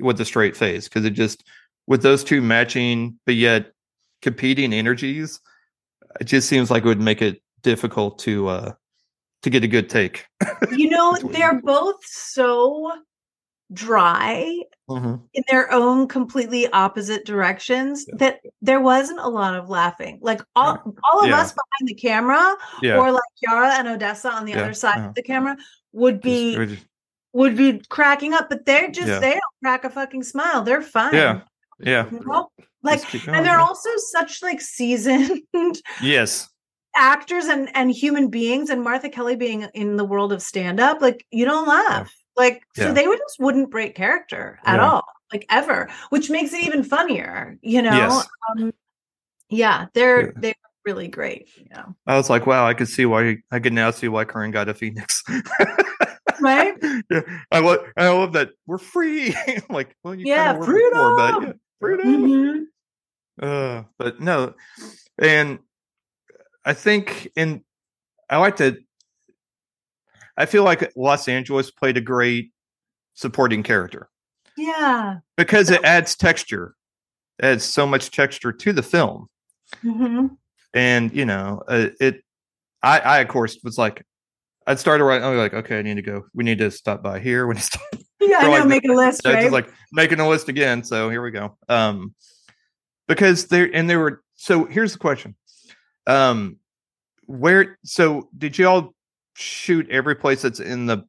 [0.00, 1.44] with a straight face because it just
[1.86, 3.72] with those two matching but yet
[4.22, 5.40] competing energies,
[6.20, 8.72] it just seems like it would make it difficult to uh
[9.42, 10.26] to get a good take.
[10.72, 12.92] you know, they're both so
[13.72, 14.56] dry
[14.88, 15.22] Mhm.
[15.34, 18.14] in their own completely opposite directions Yeah.
[18.18, 20.18] that there wasn't a lot of laughing.
[20.20, 21.38] Like all, all of Yeah.
[21.40, 25.08] us behind the camera, Yeah, or like Yara and Odessa on the other side uh-huh.
[25.10, 25.56] of the camera,
[25.92, 26.86] would be just-
[27.32, 28.48] would be cracking up.
[28.48, 30.62] But they're just they don't crack a fucking smile.
[30.62, 31.14] They're fine.
[31.14, 31.40] yeah,
[31.78, 32.06] yeah.
[32.10, 32.50] You know?
[32.82, 35.42] Like going, and they're also such like seasoned
[36.02, 36.48] yes,
[36.96, 41.00] actors and and human beings and Martha Kelly being in the world of stand up
[41.00, 42.92] like you don't laugh like so Yeah.
[42.92, 44.86] they would just wouldn't break character at Yeah.
[44.90, 48.26] all like ever which makes it even funnier you know Yes.
[48.50, 48.72] um,
[49.48, 50.30] yeah they're Yeah.
[50.36, 53.74] they're really great you know I was like, wow, I could see why I can
[53.74, 55.22] now see why Karen got a Phoenix.
[56.40, 56.74] right
[57.10, 57.20] yeah,
[57.52, 59.34] I love I love that we're free.
[59.70, 61.44] like, well, you Yeah, were before, but freedom!
[61.44, 62.66] yeah, freedom.
[63.40, 63.40] Mhm.
[63.40, 64.54] Uh, but no,
[65.18, 65.58] and
[66.64, 67.62] I think in
[68.28, 68.78] I like to.
[70.36, 72.52] I feel like Los Angeles played a great
[73.14, 74.08] supporting character
[74.56, 76.74] yeah because it adds texture,
[77.38, 79.28] it adds so much texture to the film,
[79.84, 80.36] Mhm.
[80.74, 82.22] and you know, uh, it.
[82.82, 84.04] I, I of course was like,
[84.66, 85.20] I'd started right.
[85.20, 86.24] I was like, okay, I need to go.
[86.34, 87.46] We need to stop by here.
[87.46, 87.82] We need to stop
[88.22, 90.84] yeah i know like, make a list So right just like making a list again.
[90.84, 91.56] So here we go.
[91.68, 92.14] Um,
[93.08, 94.22] because there and there were.
[94.36, 95.34] So here's the question.
[96.06, 96.56] Um,
[97.26, 97.78] where?
[97.84, 98.94] So did you all
[99.34, 101.04] shoot every place that's in the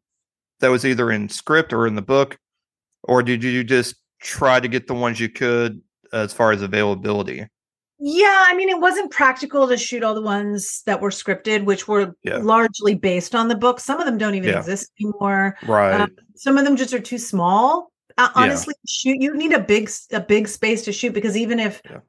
[0.59, 2.37] that was either in script or in the book,
[3.03, 5.81] or did you just try to get the ones you could
[6.13, 7.47] as far as availability?
[8.03, 11.87] Yeah, I mean, it wasn't practical to shoot all the ones that were scripted, which
[11.87, 12.37] were Yeah.
[12.37, 13.79] largely based on the book.
[13.79, 14.57] Some of them don't even Yeah.
[14.59, 15.55] exist anymore.
[15.67, 16.01] Right.
[16.01, 17.91] Um, some of them just are too small.
[18.17, 18.41] Uh, Yeah.
[18.43, 21.99] honestly, shoot you need a big a big space to shoot because even if Yeah.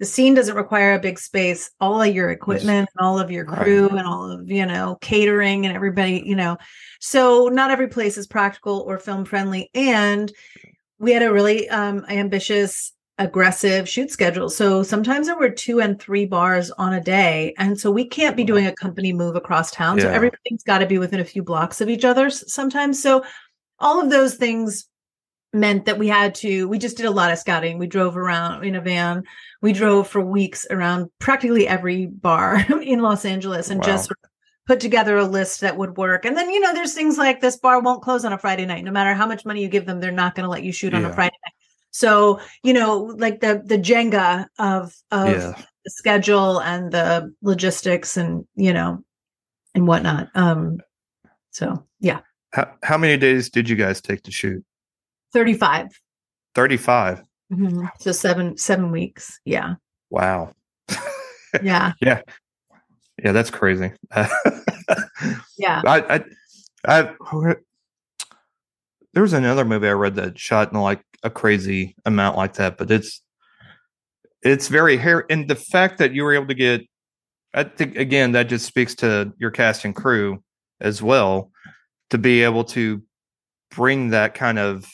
[0.00, 3.44] The scene doesn't require a big space, all of your equipment and all of your
[3.44, 3.58] Right.
[3.60, 6.56] crew and all of you know catering and everybody, you know,
[6.98, 9.70] so not every place is practical or film friendly.
[9.74, 10.32] And
[10.98, 14.48] we had a really um, ambitious aggressive shoot schedule.
[14.48, 17.54] So sometimes there were two and three bars on a day.
[17.58, 20.00] And so we can't be doing a company move across town.
[20.00, 23.02] So everything's got to be within a few blocks of each other sometimes.
[23.02, 23.22] So
[23.78, 24.86] all of those things
[25.52, 27.78] meant that we had to, we just did a lot of scouting.
[27.78, 29.24] We drove around in a van.
[29.62, 33.86] We drove for weeks around practically every bar in Los Angeles and Wow.
[33.86, 34.12] just
[34.66, 36.24] put together a list that would work.
[36.24, 38.84] And then, you know, there's things like this bar won't close on a Friday night.
[38.84, 40.94] No matter how much money you give them, they're not going to let you shoot
[40.94, 41.54] on a Friday night.
[41.90, 45.62] So, you know, like the the Jenga of of yeah.
[45.84, 49.02] the schedule and the logistics and, you know,
[49.74, 50.28] and whatnot.
[50.36, 50.78] Um
[51.50, 52.20] so yeah,
[52.52, 54.64] How, how many days did you guys take to shoot?
[55.32, 55.88] 35.
[56.54, 57.22] 35.
[57.52, 57.90] Mhm.
[57.98, 59.40] So seven seven weeks.
[59.44, 59.74] Yeah.
[60.10, 60.52] Wow.
[61.62, 61.92] Yeah.
[62.00, 62.22] yeah.
[63.22, 63.92] Yeah, that's crazy.
[65.58, 65.82] Yeah.
[65.86, 66.24] I, I,
[66.86, 67.54] I,
[69.12, 72.78] there was another movie I read that shot in like a crazy amount like that,
[72.78, 73.20] but it's,
[74.42, 75.26] it's very hair.
[75.28, 76.82] And the fact that you were able to get,
[77.52, 80.42] I think again, that just speaks to your cast and crew
[80.80, 81.50] as well
[82.08, 83.02] to be able to
[83.70, 84.86] bring that kind of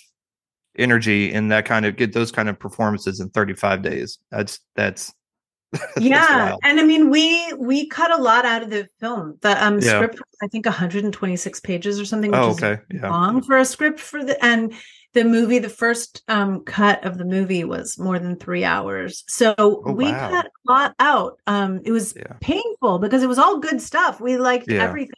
[0.78, 4.18] energy and that kind of get those kind of performances in 35 days.
[4.30, 5.12] That's, that's,
[5.72, 6.60] that's yeah wild.
[6.62, 9.94] and i mean we we cut a lot out of the film the um Yeah.
[9.94, 12.80] script i think 126 pages or something which Oh, is okay.
[12.92, 13.10] Yeah.
[13.10, 14.74] long for a script for the and
[15.12, 19.54] the movie the first um cut of the movie was more than three hours so
[19.58, 20.30] Oh, we wow.
[20.30, 22.34] cut a lot out um it was Yeah.
[22.40, 25.14] painful because it was all good stuff we liked everything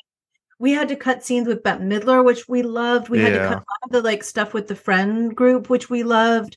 [0.58, 3.08] we had to cut scenes with Bette Midler, which we loved.
[3.08, 5.88] We had to cut a lot of the like stuff with the friend group, which
[5.88, 6.56] we loved,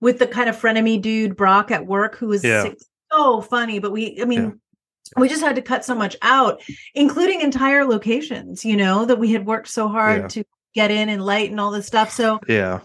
[0.00, 2.70] with the kind of frenemy dude Brock at work who was Yeah.
[3.12, 3.78] so funny.
[3.80, 5.20] But we, I mean, Yeah.
[5.20, 6.62] we just had to cut so much out,
[6.94, 10.28] including entire locations, you know, that we had worked so hard Yeah.
[10.28, 12.10] to get in and light and all this stuff.
[12.10, 12.80] So, Yeah.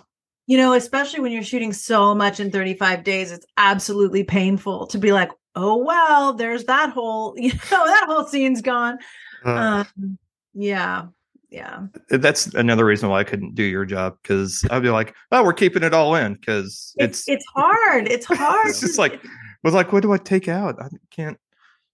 [0.46, 4.98] you know, especially when you're shooting so much in 35 days, it's absolutely painful to
[4.98, 8.98] be like, oh well, there's that whole, you know, that whole scene's gone.
[9.46, 10.18] Uh, Um,
[10.60, 11.08] yeah,
[11.50, 15.44] yeah, that's another reason why I couldn't do your job because I'd be like, oh,
[15.44, 18.08] we're keeping it all in because it's it's it's hard.
[18.08, 18.68] It's hard.
[18.68, 19.20] it's just like
[19.64, 20.76] was like, what do I take out?
[20.82, 21.38] I can't,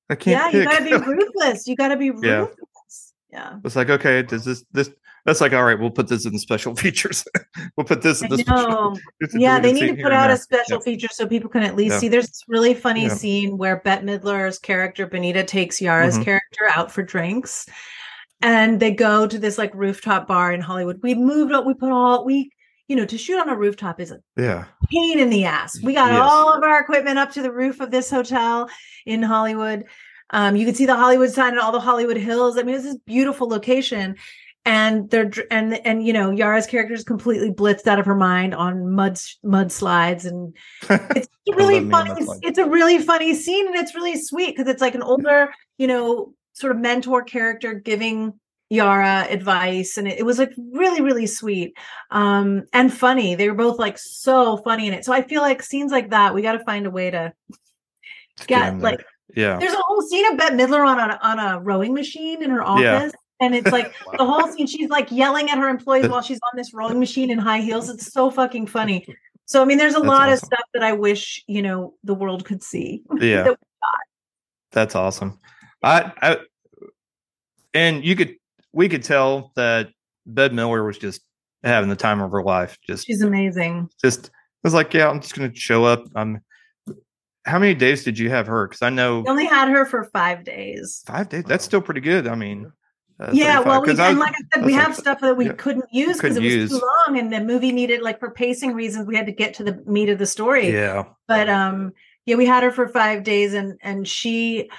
[0.10, 0.54] I can't.
[0.54, 1.67] yeah, you gotta be ruthless.
[1.67, 3.13] You gotta be ruthless.
[3.32, 3.60] Yeah.
[3.63, 4.89] It's like, okay, does this this
[5.25, 7.25] That's like, all right, we'll put this in special features.
[7.75, 8.97] we'll put this in the special.
[9.34, 11.99] Yeah, they need to put out a special feature so people can at least yeah.
[11.99, 12.08] see.
[12.08, 13.13] There's this really funny yeah.
[13.13, 16.23] scene where Bette Midler's character Benita takes Yara's mm-hmm.
[16.23, 17.67] character out for drinks,
[18.46, 21.00] and they go to this like rooftop bar in Hollywood.
[21.02, 21.66] We moved up.
[21.66, 22.52] We put all we
[22.88, 25.82] you know, to shoot on a rooftop is a yeah pain in the ass.
[25.82, 26.22] We got yes.
[26.22, 28.70] all of our equipment up to the roof of this hotel
[29.08, 29.86] in Hollywood.
[30.30, 32.60] Um, you can see the Hollywood sign and all the Hollywood Hills.
[32.60, 34.16] I mean, it's this beautiful location.
[34.68, 38.54] And they're and and you know Yara's character is completely blitzed out of her mind
[38.54, 40.56] on mud mudslides, and
[41.16, 42.12] it's really funny.
[42.42, 45.86] It's a really funny scene, and it's really sweet because it's like an older, you
[45.86, 48.34] know, sort of mentor character giving
[48.70, 51.78] Yara advice and it, it, was like really really sweet
[52.10, 53.36] um and funny.
[53.36, 55.06] They were both like so funny in it.
[55.06, 57.34] So I feel like scenes like that we got to find a way to
[58.48, 59.58] get like yeah.
[59.60, 62.63] there's a whole scene of Bette Midler on a on a rowing machine in her
[62.63, 63.10] office yeah.
[63.39, 64.13] and it's like wow.
[64.18, 67.30] the whole scene she's like yelling at her employees while she's on this rowing machine
[67.30, 67.88] in high heels.
[67.89, 69.06] It's so fucking funny.
[69.46, 70.34] So I mean there's a That's lot awesome.
[70.34, 73.44] of stuff that I wish you know the world could see yeah.
[73.44, 73.60] that
[74.72, 75.39] That's awesome
[75.86, 76.38] I I
[77.74, 78.36] and you could
[78.74, 79.89] we could tell that
[80.26, 81.21] Bette Midler was just
[81.63, 82.78] having the time of her life.
[82.86, 83.89] Just she's amazing.
[84.04, 84.32] Just I
[84.63, 86.04] was like, yeah, I'm just gonna show up.
[86.15, 86.39] Um,
[87.45, 88.67] how many days did you have her?
[88.67, 91.04] Because I know we only had her for five days.
[91.06, 91.43] Five days.
[91.45, 92.28] That's still pretty good.
[92.28, 92.71] I mean.
[93.17, 95.86] Uh, yeah, well, we, and like I said, we have stuff that we yeah, couldn't
[95.89, 96.69] use because it was use.
[96.71, 99.63] too long, and the movie needed, like, for pacing reasons, we had to get to
[99.63, 100.69] the meat of the story.
[100.69, 101.93] Yeah, but um,
[102.26, 104.69] yeah, we had her for five days, and and she,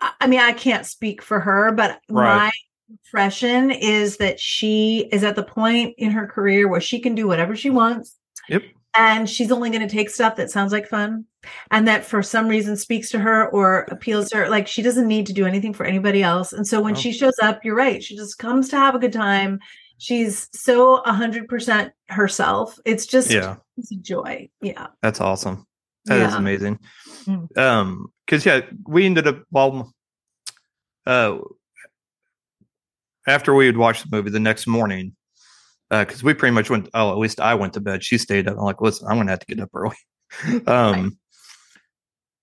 [0.00, 2.36] I mean, I can't speak for her, but right.
[2.36, 2.50] my
[2.90, 7.26] impression is that she is at the point in her career where she can do
[7.26, 8.16] whatever she wants.
[8.48, 8.62] Yep.
[8.98, 11.26] And she's only going to take stuff that sounds like fun
[11.70, 14.48] and that for some reason speaks to her or appeals to her.
[14.48, 16.52] Like she doesn't need to do anything for anybody else.
[16.52, 16.98] And so when oh.
[16.98, 18.02] she shows up, you're right.
[18.02, 19.58] She just comes to have a good time.
[19.98, 22.78] She's so a hundred percent herself.
[22.84, 23.56] It's just, yeah.
[23.76, 24.48] it's a joy.
[24.62, 24.86] Yeah.
[25.02, 25.66] That's awesome.
[26.06, 26.28] That yeah.
[26.28, 26.78] is amazing.
[27.24, 27.58] Mm.
[27.58, 29.92] Um, cause yeah, we ended up, well,
[31.06, 31.38] uh,
[33.26, 35.14] after we had watched the movie the next morning,
[35.90, 36.88] because uh, we pretty much went.
[36.94, 38.02] Oh, at least I went to bed.
[38.02, 38.56] She stayed up.
[38.58, 39.96] I'm like, listen, I'm gonna have to get up early.
[40.66, 41.18] um.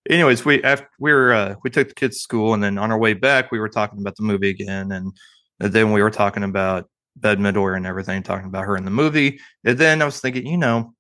[0.10, 2.92] Anyways, we after we were uh, we took the kids to school, and then on
[2.92, 5.14] our way back, we were talking about the movie again, and,
[5.60, 9.40] then we were talking about Bette Midler and everything, talking about her in the movie.
[9.64, 10.94] And then I was thinking, you know,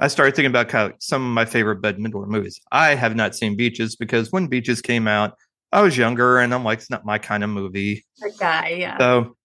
[0.00, 2.58] I started thinking about kind of some of my favorite Midler movies.
[2.72, 5.36] I have not seen Beaches because when Beaches came out,
[5.72, 8.04] I was younger and I'm like, it's not my kind of movie.
[8.38, 8.98] Guy, yeah.
[8.98, 9.36] So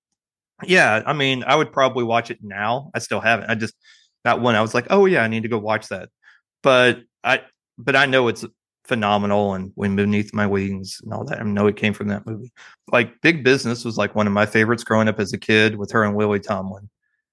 [0.64, 2.90] yeah, I mean, I would probably watch it now.
[2.94, 3.50] I still haven't.
[3.50, 3.76] I just
[4.24, 6.10] that one I was like, oh yeah, I need to go watch that.
[6.64, 7.42] But I
[7.78, 8.46] but I know it's
[8.86, 11.42] phenomenal and wind beneath my wings and all that.
[11.42, 12.52] I know it came from that movie.
[12.92, 15.92] Like Big Business was like one of my favorites growing up as a kid with
[15.92, 16.90] her and Lily Tomlin.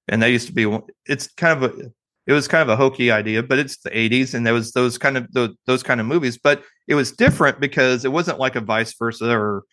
[0.08, 1.92] And that used to be it's kind of a
[2.26, 4.96] it was kind of a hokey idea, but it's the 80s and there was those
[4.96, 8.54] kind of those, those kind of movies, but it was different because it wasn't like
[8.54, 9.64] a vice versa or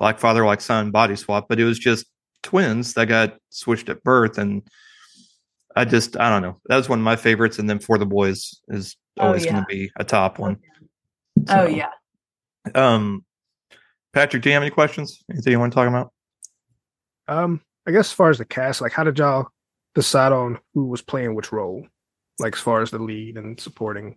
[0.00, 2.06] like father like son body swap, but it was just
[2.42, 4.62] twins that got switched at birth and
[5.76, 6.60] I just I don't know.
[6.66, 9.46] That was one of my favorites and then For the Boys is oh, always oh,
[9.46, 9.52] yeah.
[9.52, 10.58] going to be a top one.
[11.46, 11.90] So, oh yeah.
[12.74, 13.24] Um
[14.12, 15.22] Patrick, do you have any questions?
[15.30, 16.12] Anything you want to talk about?
[17.28, 19.48] Um I guess as far as the cast, like how did y'all
[19.94, 21.86] decide on who was playing which role?
[22.42, 24.16] Like as far as the lead and supporting?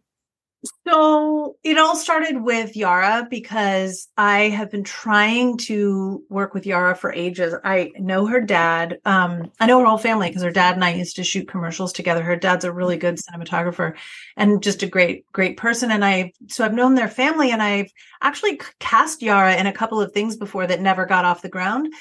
[0.88, 6.95] So it all started with Yara because I have been trying to work with Yara
[6.95, 7.53] for ages.
[7.63, 8.99] I know her dad.
[9.05, 11.93] Um, I know her whole family because her dad and I used to shoot commercials
[11.93, 12.23] together.
[12.23, 13.95] Her dad's a really good cinematographer
[14.38, 15.91] and just a great, great person.
[15.91, 20.01] And I, so I've known their family and I've actually cast Yara in a couple
[20.01, 21.93] of things before that never got off the ground.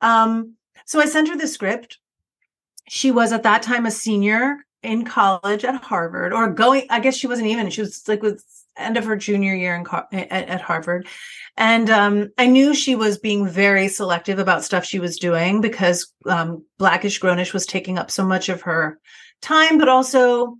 [0.00, 0.54] Um,
[0.86, 1.98] so I sent her the script.
[2.88, 7.16] She was at that time a senior in college at Harvard or going, I guess
[7.16, 8.42] she wasn't even, she was like with
[8.76, 11.06] end of her junior year in at, at Harvard.
[11.56, 16.12] And um, I knew she was being very selective about stuff she was doing because
[16.26, 19.00] um, Blackish Grownish was taking up so much of her
[19.42, 20.56] time, but also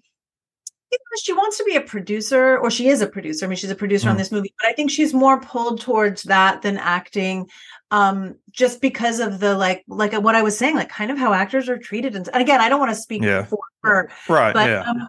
[1.22, 3.44] she wants to be a producer, or she is a producer.
[3.44, 4.12] I mean, she's a producer mm.
[4.12, 7.48] on this movie, but I think she's more pulled towards that than acting
[7.90, 11.32] um just because of the like like what i was saying like kind of how
[11.32, 13.44] actors are treated and, and again i don't want to speak yeah.
[13.44, 14.82] for her right but yeah.
[14.82, 15.08] um,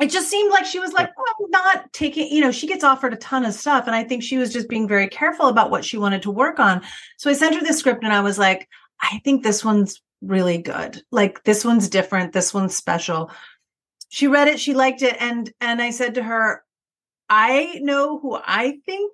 [0.00, 3.14] it just seemed like she was like well, not taking you know she gets offered
[3.14, 5.84] a ton of stuff and i think she was just being very careful about what
[5.84, 6.82] she wanted to work on
[7.16, 8.68] so i sent her the script and i was like
[9.00, 13.30] i think this one's really good like this one's different this one's special
[14.12, 16.62] she read it she liked it and and i said to her
[17.30, 19.12] i know who i think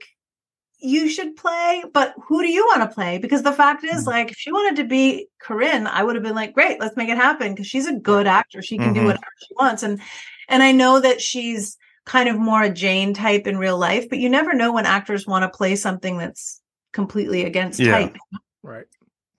[0.80, 3.18] you should play, but who do you want to play?
[3.18, 4.06] Because the fact is, Mhm.
[4.06, 7.08] like, if she wanted to be Corinne, I would have been like, great, let's make
[7.08, 8.62] it happen because she's a good actor.
[8.62, 9.06] She can do Mhm.
[9.06, 9.82] whatever she wants.
[9.82, 10.00] And
[10.48, 11.76] and I know that she's
[12.06, 15.26] kind of more a Jane type in real life, but you never know when actors
[15.26, 17.90] want to play something that's completely against Yeah.
[17.90, 18.16] type.
[18.62, 18.86] Right.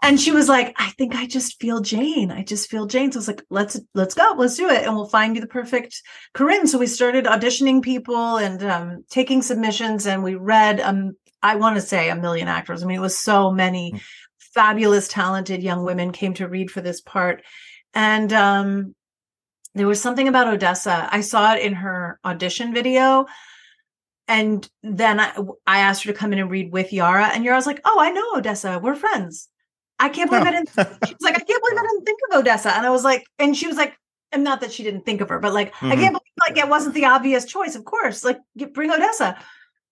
[0.02, 2.32] And she was like, I think I just feel Jane.
[2.32, 3.12] I just feel Jane.
[3.12, 4.86] So I was like, let's let's go, let's do it.
[4.86, 6.02] And we'll find you the perfect
[6.34, 6.68] Corinne.
[6.68, 11.76] So we started auditioning people and um, taking submissions and we read um I want
[11.76, 12.82] to say a million actors.
[12.82, 14.02] I mean, it was so many Mm.
[14.54, 17.44] fabulous, talented young women came to read for this part.
[17.94, 18.96] And um
[19.76, 21.08] there was something about Odessa.
[21.12, 23.26] I saw it in her audition video.
[24.28, 25.34] And then I,
[25.68, 27.28] I asked her to come in and read with Yara.
[27.28, 28.80] And Yara was like, Oh, I know Odessa.
[28.82, 29.50] We're friends.
[30.00, 30.70] I can't believe I didn't
[31.08, 32.76] she was like, I can't believe I didn't think of Odessa.
[32.76, 33.98] And I was like, and she was like,
[34.32, 36.00] and not that she didn't think of her, but like, I Mhm.
[36.00, 37.76] can't believe like it wasn't the obvious choice.
[37.76, 39.38] Of course, like get, bring Odessa.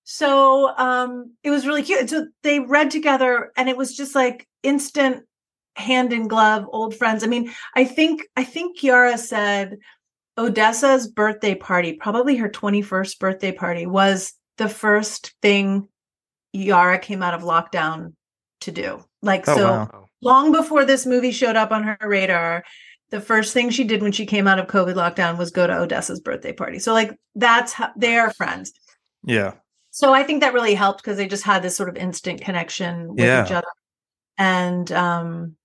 [0.05, 2.09] So um it was really cute.
[2.09, 5.23] So they read together and it was just like instant
[5.75, 7.23] hand in glove, old friends.
[7.23, 9.77] I mean, I think I think Yara said
[10.37, 15.87] Odessa's birthday party, probably her 21st birthday party, was the first thing
[16.53, 18.13] Yara came out of lockdown
[18.61, 19.03] to do.
[19.21, 20.09] Like Oh, so wow.
[20.21, 22.63] Long before this movie showed up on her radar,
[23.11, 25.73] the first thing she did when she came out of COVID lockdown was go to
[25.73, 26.79] Odessa's birthday party.
[26.79, 28.73] So like that's how they are friends.
[29.23, 29.53] Yeah.
[29.91, 33.09] So I think that really helped because they just had this sort of instant connection
[33.09, 33.45] with Yeah.
[33.45, 33.67] each other.
[34.37, 35.55] And um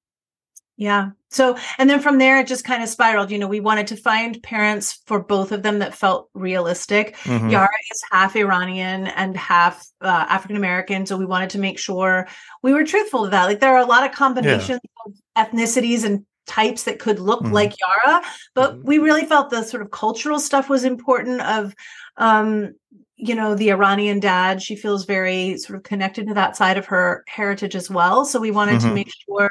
[0.77, 1.11] yeah.
[1.33, 3.31] So and then from there it just kind of spiraled.
[3.31, 7.17] You know, we wanted to find parents for both of them that felt realistic.
[7.25, 7.51] Mhm.
[7.51, 12.29] Yara is half Iranian and half uh, African American, so we wanted to make sure
[12.63, 13.47] we were truthful to that.
[13.47, 17.53] Like there are a lot of combinations of ethnicities and types that could look Mhm.
[17.53, 18.23] like Yara,
[18.55, 18.85] but Mhm.
[18.85, 21.41] we really felt the sort of cultural stuff was important.
[21.41, 21.75] Of
[22.19, 22.75] um,
[23.17, 26.87] you know, the Iranian dad, she feels very sort of connected to that side of
[26.87, 28.25] her heritage as well.
[28.25, 28.95] So we wanted to Mhm.
[28.95, 29.51] make sure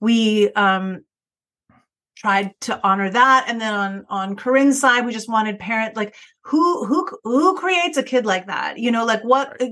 [0.00, 1.04] we um
[2.22, 6.14] tried to honor that and then on on corinne's side we just wanted parent like
[6.42, 9.66] who who who creates a kid like that you know like what uh,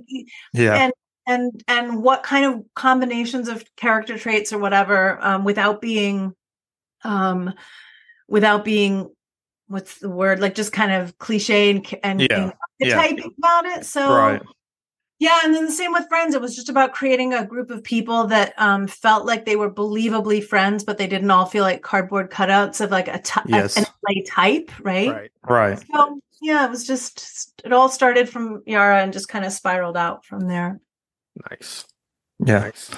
[0.53, 0.75] Yeah.
[0.75, 0.93] and
[1.29, 6.35] and and what kind of combinations of character traits or whatever um without being
[7.05, 7.55] um
[8.27, 9.09] without being
[9.69, 12.43] what's the word like just kind of cliche and and, Yeah.
[12.43, 13.13] and Yeah.
[13.39, 14.43] about it so right.
[15.21, 16.35] Yeah, and then the same with friends.
[16.35, 19.71] It was just about creating a group of people that um, felt like they were
[19.71, 23.69] believably friends, but they didn't all feel like cardboard cutouts of like a ty- a-
[23.77, 25.11] an LA type, right?
[25.11, 25.31] right.
[25.47, 25.85] Right.
[25.93, 29.97] So yeah, it was just it all started from Yara and just kind of spiraled
[29.97, 30.81] out from there.
[31.51, 31.85] Nice.
[32.45, 32.61] Yeah.
[32.61, 32.91] Nice.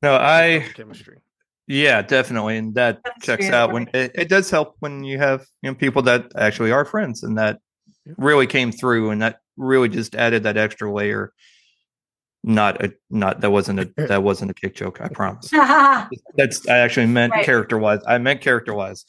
[0.00, 1.18] No, I chemistry.
[1.66, 5.18] yeah, definitely, and that That's checks really out when it, it does help when you
[5.18, 7.67] have you know people that actually are friends and that Yeah.
[8.16, 11.32] Really came through and that really just added that extra layer.
[12.44, 15.00] Not a not that wasn't a that wasn't a kick joke.
[15.00, 15.50] I promise.
[16.36, 17.44] That's I actually meant Right.
[17.44, 18.00] character wise.
[18.06, 19.04] I meant character wise.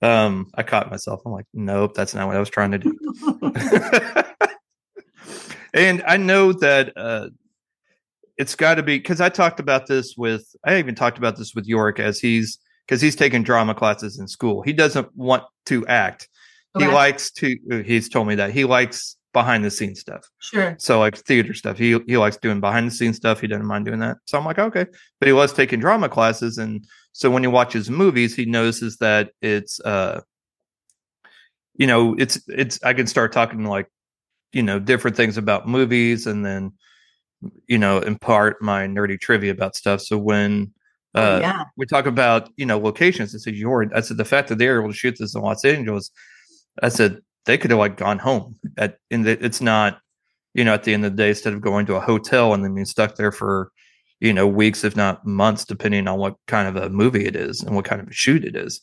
[0.00, 1.20] Um, I caught myself.
[1.26, 2.96] I'm like, nope, that's not what I was trying to do.
[5.74, 7.28] and I know that uh,
[8.36, 11.54] it's got to be because I talked about this with I even talked about this
[11.54, 14.62] with York as he's because he's taking drama classes in school.
[14.62, 16.28] He doesn't want to act.
[16.76, 16.92] He Okay.
[16.92, 17.56] likes to.
[17.72, 20.24] uh, He's told me that he likes behind the scenes stuff.
[20.40, 20.74] sure.
[20.78, 21.78] So like theater stuff.
[21.78, 23.40] He he likes doing behind the scenes stuff.
[23.40, 24.18] He doesn't mind doing that.
[24.26, 24.86] So I'm like, okay.
[25.20, 26.58] But he was taking drama classes.
[26.58, 30.20] And so when he watches movies, he notices that it's uh
[31.74, 33.88] you know, it's it's I can start talking like,
[34.52, 36.72] you know, different things about movies and then
[37.68, 40.00] you know, impart my nerdy trivia about stuff.
[40.00, 40.72] So when
[41.14, 41.64] uh Oh, yeah.
[41.76, 44.80] we talk about, you know, locations, I said, you're I said the fact that they're
[44.80, 46.10] able to shoot this in Los Angeles,
[46.82, 50.00] I said they could have like gone home at in the it's not
[50.54, 52.64] you know at the end of the day instead of going to a hotel and
[52.64, 53.70] then being stuck there for
[54.20, 57.62] you know weeks if not months depending on what kind of a movie it is
[57.62, 58.80] and what kind of a shoot it is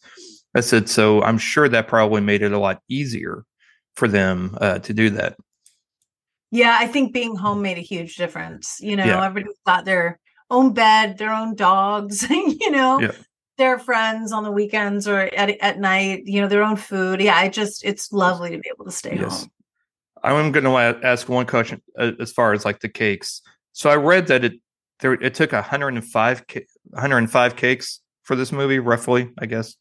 [0.56, 3.43] i said so i'm sure that probably made it a lot easier
[3.96, 5.36] for them uh, to do that
[6.52, 8.78] Yeah, I think being home made a huge difference.
[8.80, 9.26] You know, Yeah.
[9.26, 10.20] everybody's got their
[10.50, 13.12] own bed, their own dogs, you know, Yeah.
[13.58, 17.22] Their friends on the weekends or at, at night, you know, their own food.
[17.22, 19.41] Yeah, I just, it's lovely to be able to stay Yes.
[19.41, 19.51] home.
[20.24, 23.41] i'm going to ask one question uh, as far as like the cakes
[23.74, 24.53] so i read that it
[24.99, 29.76] there it took 105 ca- 105 cakes for this movie roughly i guess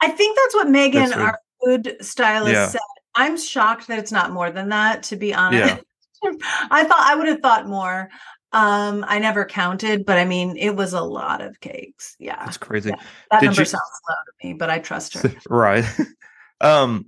[0.00, 2.68] I think that's what Megan, That's our food stylist, Yeah.
[2.68, 2.80] said.
[3.16, 5.82] I'm shocked that it's not more than that, to be honest.
[6.22, 6.30] Yeah.
[6.70, 8.08] I thought I would have thought more.
[8.52, 12.16] Um, I never counted, but I mean, it was a lot of cakes.
[12.18, 12.42] Yeah.
[12.44, 12.90] that's crazy
[13.30, 15.32] That Did number you- sounds low to me, but I trust her.
[15.50, 15.84] right
[16.60, 17.06] um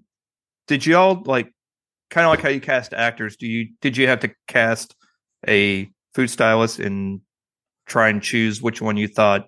[0.68, 1.53] did y'all like
[2.11, 3.36] kind of like how you cast actors.
[3.36, 4.95] Do you did you have to cast
[5.49, 7.20] a food stylist and
[7.86, 9.47] try and choose which one you thought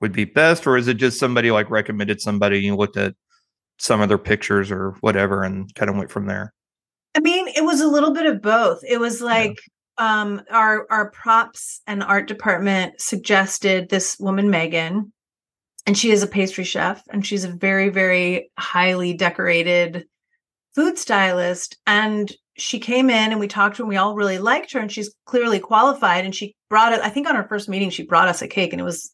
[0.00, 3.14] would be best, or is it just somebody like recommended somebody and you looked at
[3.78, 6.52] some of their pictures or whatever and kind of went from there?
[7.14, 8.80] I mean, it was a little bit of both.
[8.88, 9.54] It was like yeah.
[9.98, 15.12] Um our our props and art department suggested this woman Megan
[15.86, 20.06] and she is a pastry chef and she's a very very highly decorated
[20.74, 24.38] food stylist and she came in and we talked to her and we all really
[24.38, 27.68] liked her and she's clearly qualified and she brought it i think on our first
[27.68, 29.10] meeting she brought us a cake and it was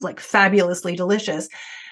[0.00, 1.48] like fabulously delicious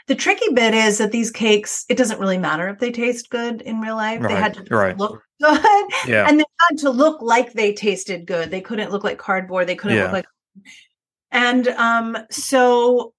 [0.06, 3.60] the tricky bit is that these cakes it doesn't really matter if they taste good
[3.62, 4.28] in real life right.
[4.28, 4.96] they had to right.
[4.98, 6.26] look good yeah.
[6.28, 9.76] and they had to look like they tasted good they couldn't look like cardboard they
[9.76, 10.04] couldn't Yeah.
[10.04, 10.26] look like
[11.32, 13.12] and um so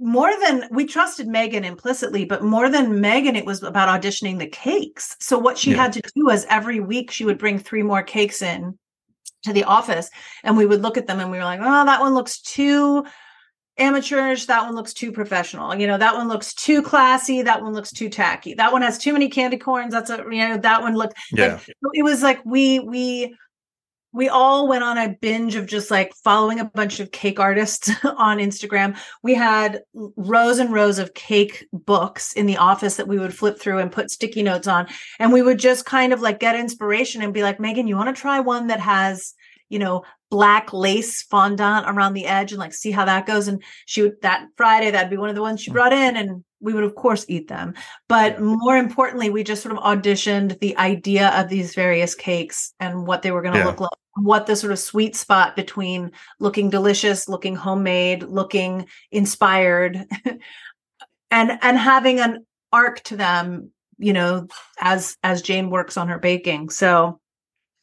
[0.00, 4.46] more than we trusted Megan implicitly, but more than Megan, it was about auditioning the
[4.46, 5.16] cakes.
[5.18, 5.78] So what she Yeah.
[5.78, 8.78] had to do was every week she would bring three more cakes in
[9.42, 10.08] to the office
[10.44, 13.04] and we would look at them and we were like, oh, that one looks too
[13.78, 14.46] amateurish.
[14.46, 15.74] That one looks too professional.
[15.74, 17.42] You know, that one looks too classy.
[17.42, 18.54] That one looks too tacky.
[18.54, 19.92] That one has too many candy corns.
[19.92, 21.54] That's a, you know, that one looked Yeah.
[21.54, 23.34] like it was like we, we,
[24.12, 27.90] we all went on a binge of just like following a bunch of cake artists
[28.04, 28.96] on Instagram.
[29.22, 29.82] We had
[30.16, 33.92] rows and rows of cake books in the office that we would flip through and
[33.92, 34.88] put sticky notes on.
[35.18, 38.14] And we would just kind of like get inspiration and be like, Megan, you want
[38.14, 39.34] to try one that has,
[39.68, 43.48] you know, black lace fondant around the edge and like see how that goes.
[43.48, 46.44] And she would that Friday, that'd be one of the ones she brought in and
[46.60, 47.74] we would of course eat them.
[48.08, 53.06] But more importantly, we just sort of auditioned the idea of these various cakes and
[53.06, 53.66] what they were going to Yeah.
[53.66, 56.10] look like, what the sort of sweet spot between
[56.40, 60.04] looking delicious, looking homemade, looking inspired,
[61.30, 64.48] and and having an arc to them, you know,
[64.80, 66.70] as as Jane works on her baking.
[66.70, 67.20] So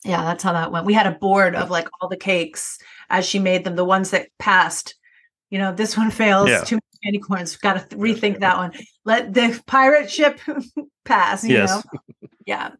[0.05, 0.85] yeah, that's how that went.
[0.85, 2.77] We had a board of like all the cakes
[3.09, 4.95] as she made them, the ones that passed.
[5.49, 6.49] You know, this one fails.
[6.49, 6.63] Yeah.
[6.63, 7.55] Too many candy corns.
[7.61, 8.73] Got to th- rethink that one.
[9.03, 10.39] Let the pirate ship
[11.05, 11.43] pass.
[11.43, 11.83] You Yes.
[11.93, 11.99] know,
[12.45, 12.71] yeah.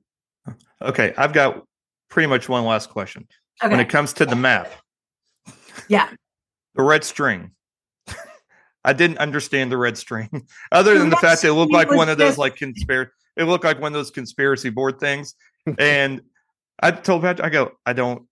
[0.81, 1.63] Okay, I've got
[2.09, 3.27] pretty much one last question.
[3.63, 3.71] Okay.
[3.71, 4.69] When it comes to the map,
[5.87, 6.09] Yeah.
[6.75, 7.51] the red string.
[8.83, 10.29] I didn't understand the red string,
[10.71, 13.09] other The than the fact that it looked like one of those like conspiracy.
[13.35, 15.33] It looked like one of those conspiracy board things,
[15.79, 16.21] and
[16.79, 18.27] I told Patrick, I go, I don't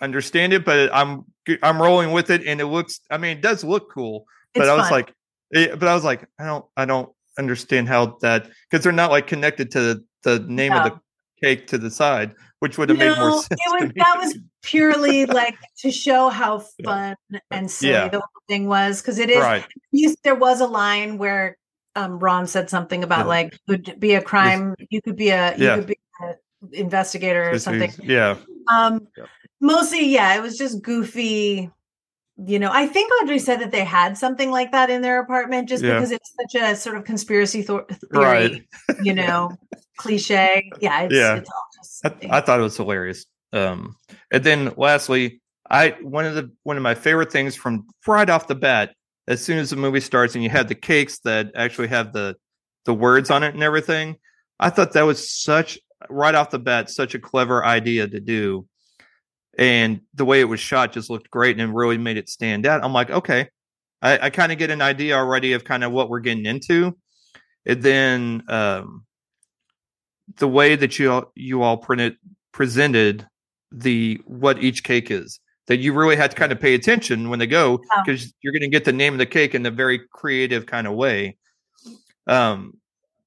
[0.00, 1.24] understand it, but I'm
[1.62, 3.00] I'm rolling with it, and it looks.
[3.10, 4.24] I mean, it does look cool,
[4.54, 4.92] but It's I was fun.
[4.92, 5.14] like,
[5.54, 9.10] eh, but I was like, I don't, I don't understand how that because they're not
[9.10, 11.00] like connected to the, the name of the
[11.42, 13.48] cake to the side, which would have made more sense.
[13.50, 17.16] it was that was purely like to show how fun
[17.50, 18.08] and silly Yeah.
[18.08, 19.66] the whole thing was because it is right.
[19.90, 21.56] you, there was a line where
[21.96, 23.24] um Ron said something about Yeah.
[23.24, 25.76] like could be a crime you could be a you Yeah.
[25.76, 25.98] could be
[26.72, 28.36] investigator or something yeah,
[28.72, 29.28] um Yep.
[29.60, 31.70] mostly yeah it was just goofy
[32.44, 35.68] you know i think audrey said that they had something like that in their apartment
[35.68, 35.94] just Yeah.
[35.94, 38.62] because it's such a sort of conspiracy thor- theory Right.
[39.02, 39.52] you know
[39.98, 41.36] cliche yeah it's, Yeah.
[41.36, 41.50] it's
[42.04, 43.24] I, I thought it was hilarious.
[43.52, 43.94] Um,
[44.32, 45.40] and then lastly,
[45.70, 48.94] I one of the one of my favorite things from right off the bat,
[49.28, 52.36] as soon as the movie starts and you have the cakes that actually have the
[52.84, 54.16] the words on it and everything,
[54.58, 55.78] I thought that was such
[56.08, 58.66] right off the bat such a clever idea to do.
[59.56, 62.66] And the way it was shot just looked great and it really made it stand
[62.66, 62.82] out.
[62.82, 63.48] I'm like, okay,
[64.02, 66.96] I, I kind of get an idea already of kind of what we're getting into.
[67.64, 69.04] And then um,
[70.36, 72.16] the way that you all, you all printed
[72.52, 73.26] presented
[73.72, 77.38] the what each cake is that you really had to kind of pay attention when
[77.38, 80.00] they go because you're going to get the name of the cake in a very
[80.12, 81.36] creative kind of way.
[82.26, 82.74] Um,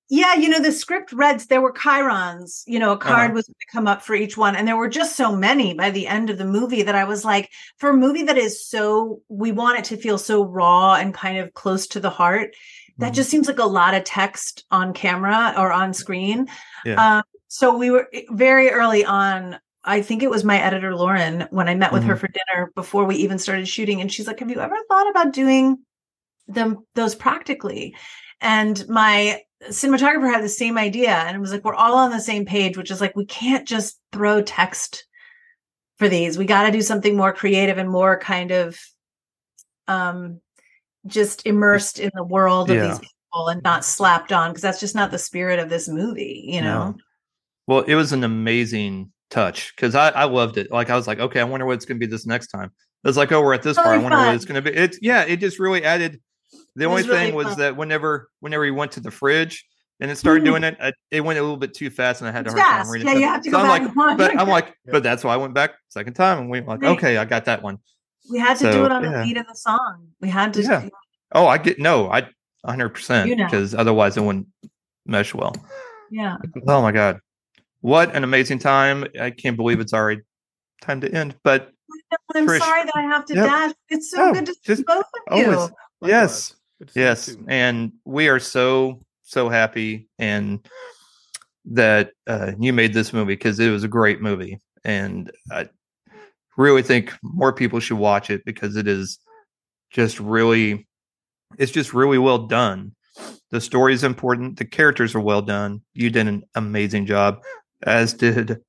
[0.10, 3.34] Yeah, you know, the script reads there were chyrons, you know, a card Uh-huh.
[3.34, 4.56] was going to come up for each one.
[4.56, 7.26] And there were just so many by the end of the movie that I was
[7.26, 11.14] like, for a movie that is so, we want it to feel so raw and
[11.14, 12.56] kind of close to the heart.
[13.00, 13.16] That Mhm.
[13.16, 16.48] just seems like a lot of text on camera or on screen.
[16.86, 17.18] Yeah.
[17.18, 19.60] Um, so we were very early on.
[19.84, 22.20] I think it was my editor, Lauren, when I met with her Mhm.
[22.20, 24.00] for dinner before we even started shooting.
[24.02, 25.80] And she's like, Have you ever thought about doing
[26.48, 27.94] them those practically?
[28.42, 32.20] And my cinematographer had the same idea and it was like we're all on the
[32.20, 35.06] same page which is like we can't just throw text
[35.98, 38.80] for these we got to do something more creative and more kind of
[39.88, 40.40] um
[41.08, 42.88] just immersed in the world of Yeah.
[42.88, 46.44] these people and not slapped on because that's just not the spirit of this movie
[46.48, 46.98] you know No.
[47.68, 50.72] Well, it was an amazing touch because I, I loved it.
[50.72, 52.72] Like I was like, okay, I wonder what it's going to be this next time.
[53.04, 53.90] it's like, oh, we're at this part.
[53.90, 54.76] I wonder what it's going to be.
[54.78, 56.22] It's yeah, it just really added.
[56.78, 57.58] The only was really thing was fun.
[57.60, 59.66] that whenever whenever he went to the fridge,
[60.00, 60.52] and it started mm-hmm.
[60.52, 60.78] doing it.
[60.80, 62.92] I, it went a little bit too fast, and I had to It's hard time
[62.92, 63.20] reading Yeah, it.
[63.20, 64.40] you have to So go I'm back like, but.
[64.40, 66.98] I'm like, but that's why I went back second time and we like, Right.
[66.98, 67.80] okay, I got that one.
[68.30, 69.22] We had to do it on yeah.
[69.22, 70.10] the beat of the song.
[70.22, 70.62] We had to.
[70.62, 70.88] Yeah.
[71.34, 72.22] Oh, I get no, I
[72.62, 73.46] 100 percent You know.
[73.46, 74.48] because otherwise it wouldn't
[75.06, 75.56] mesh well.
[76.12, 76.38] Yeah.
[76.68, 77.20] Oh my god,
[77.82, 79.06] what an amazing time!
[79.20, 80.22] I can't believe it's already
[80.82, 81.36] time to end.
[81.44, 81.72] But
[82.36, 82.60] I'm Trish.
[82.60, 83.46] sorry that I have to Yep.
[83.46, 83.72] dash.
[83.90, 85.54] It's so Oh, good to see just both of you.
[85.54, 85.72] always-
[86.02, 90.66] yes, Good to see you yes, and we are so so happy and
[91.66, 95.70] that uh, you made this movie because it was a great movie, and I
[96.58, 99.20] really think more people should watch it because it is
[99.92, 100.88] just really,
[101.58, 102.94] it's just really well done.
[103.52, 104.58] The story is important.
[104.58, 105.82] The characters are well done.
[105.94, 107.42] You did an amazing job,
[107.84, 108.60] as did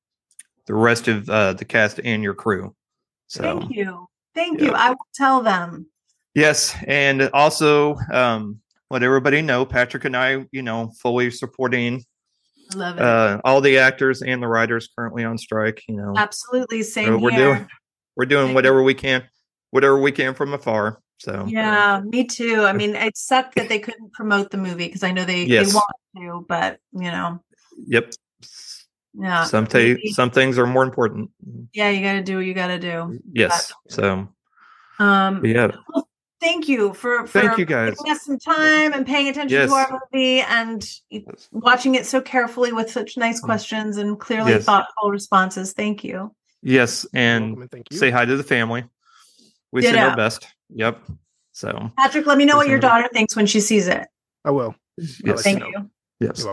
[0.66, 2.74] the rest of uh, the cast and your crew.
[3.26, 4.06] So Thank you.
[4.34, 4.66] Thank Yeah.
[4.66, 4.72] you.
[4.72, 5.86] I will tell them.
[6.38, 8.60] Yes, and also um,
[8.90, 12.04] let everybody know Patrick and I, you know, fully supporting
[12.76, 15.82] uh, all the actors and the writers currently on strike.
[15.88, 16.82] You know, Absolutely.
[16.82, 17.54] Same so we're here.
[17.54, 17.68] doing
[18.16, 19.24] we're doing whatever we can,
[19.70, 21.00] whatever we can from afar.
[21.18, 22.62] So Yeah, me too.
[22.62, 25.68] I mean, it sucked that they couldn't promote the movie because I know they, Yes.
[25.68, 27.42] they want to, but you know,
[27.86, 28.12] yep.
[29.14, 29.42] yeah.
[29.44, 31.30] some ta- some things are more important.
[31.72, 33.18] Yeah, you got to do what you got to do.
[33.32, 33.72] Yes.
[33.88, 34.28] So
[35.00, 35.70] Um, but yeah,
[36.40, 37.96] thank you for, for Thank you, guys.
[37.96, 39.68] giving us some time and paying attention Yes.
[39.70, 40.88] to our movie and
[41.52, 44.56] watching it so carefully with such nice questions and clearly Mm.
[44.56, 44.64] Yes.
[44.64, 45.72] thoughtful responses.
[45.72, 46.34] Thank you.
[46.62, 47.96] yes, and and thank you.
[47.98, 48.84] say hi to the family.
[49.72, 50.46] We send our best.
[50.70, 51.00] Yep.
[51.52, 54.06] So Patrick, let me know what your Appreciate daughter thinks when she sees it.
[54.44, 54.74] I will.
[54.96, 55.20] yes.
[55.24, 55.68] let Thank know.
[55.68, 55.90] you.
[56.20, 56.46] Yes.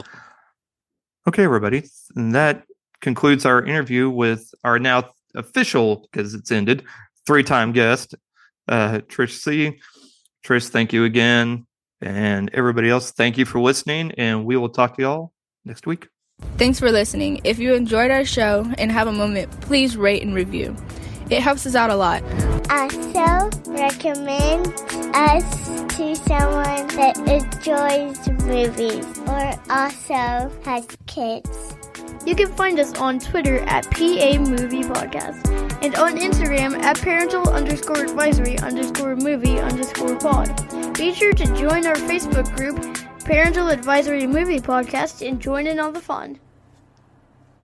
[1.27, 1.83] Okay, everybody.
[2.15, 2.65] And that
[3.01, 6.83] concludes our interview with our now official, because it's ended,
[7.25, 8.15] three time guest,
[8.67, 9.79] uh, Trish Sie.
[10.45, 11.65] Trish, thank you again.
[12.01, 14.11] And everybody else, thank you for listening.
[14.17, 16.07] And we will talk to y'all next week.
[16.57, 17.41] Thanks for listening.
[17.43, 20.75] If you enjoyed our show and have a moment, please rate and review.
[21.29, 22.21] It helps us out a lot.
[22.69, 24.67] Also, recommend
[25.15, 31.75] us to someone that enjoys movies or also has kids.
[32.25, 35.49] You can find us on Twitter at PA Movie Podcast
[35.83, 40.95] and on Instagram at parental underscore advisory underscore movie underscore pod.
[40.97, 42.79] Be sure to join our Facebook group,
[43.25, 46.39] Parental Advisory Movie Podcast, and join in on the fun.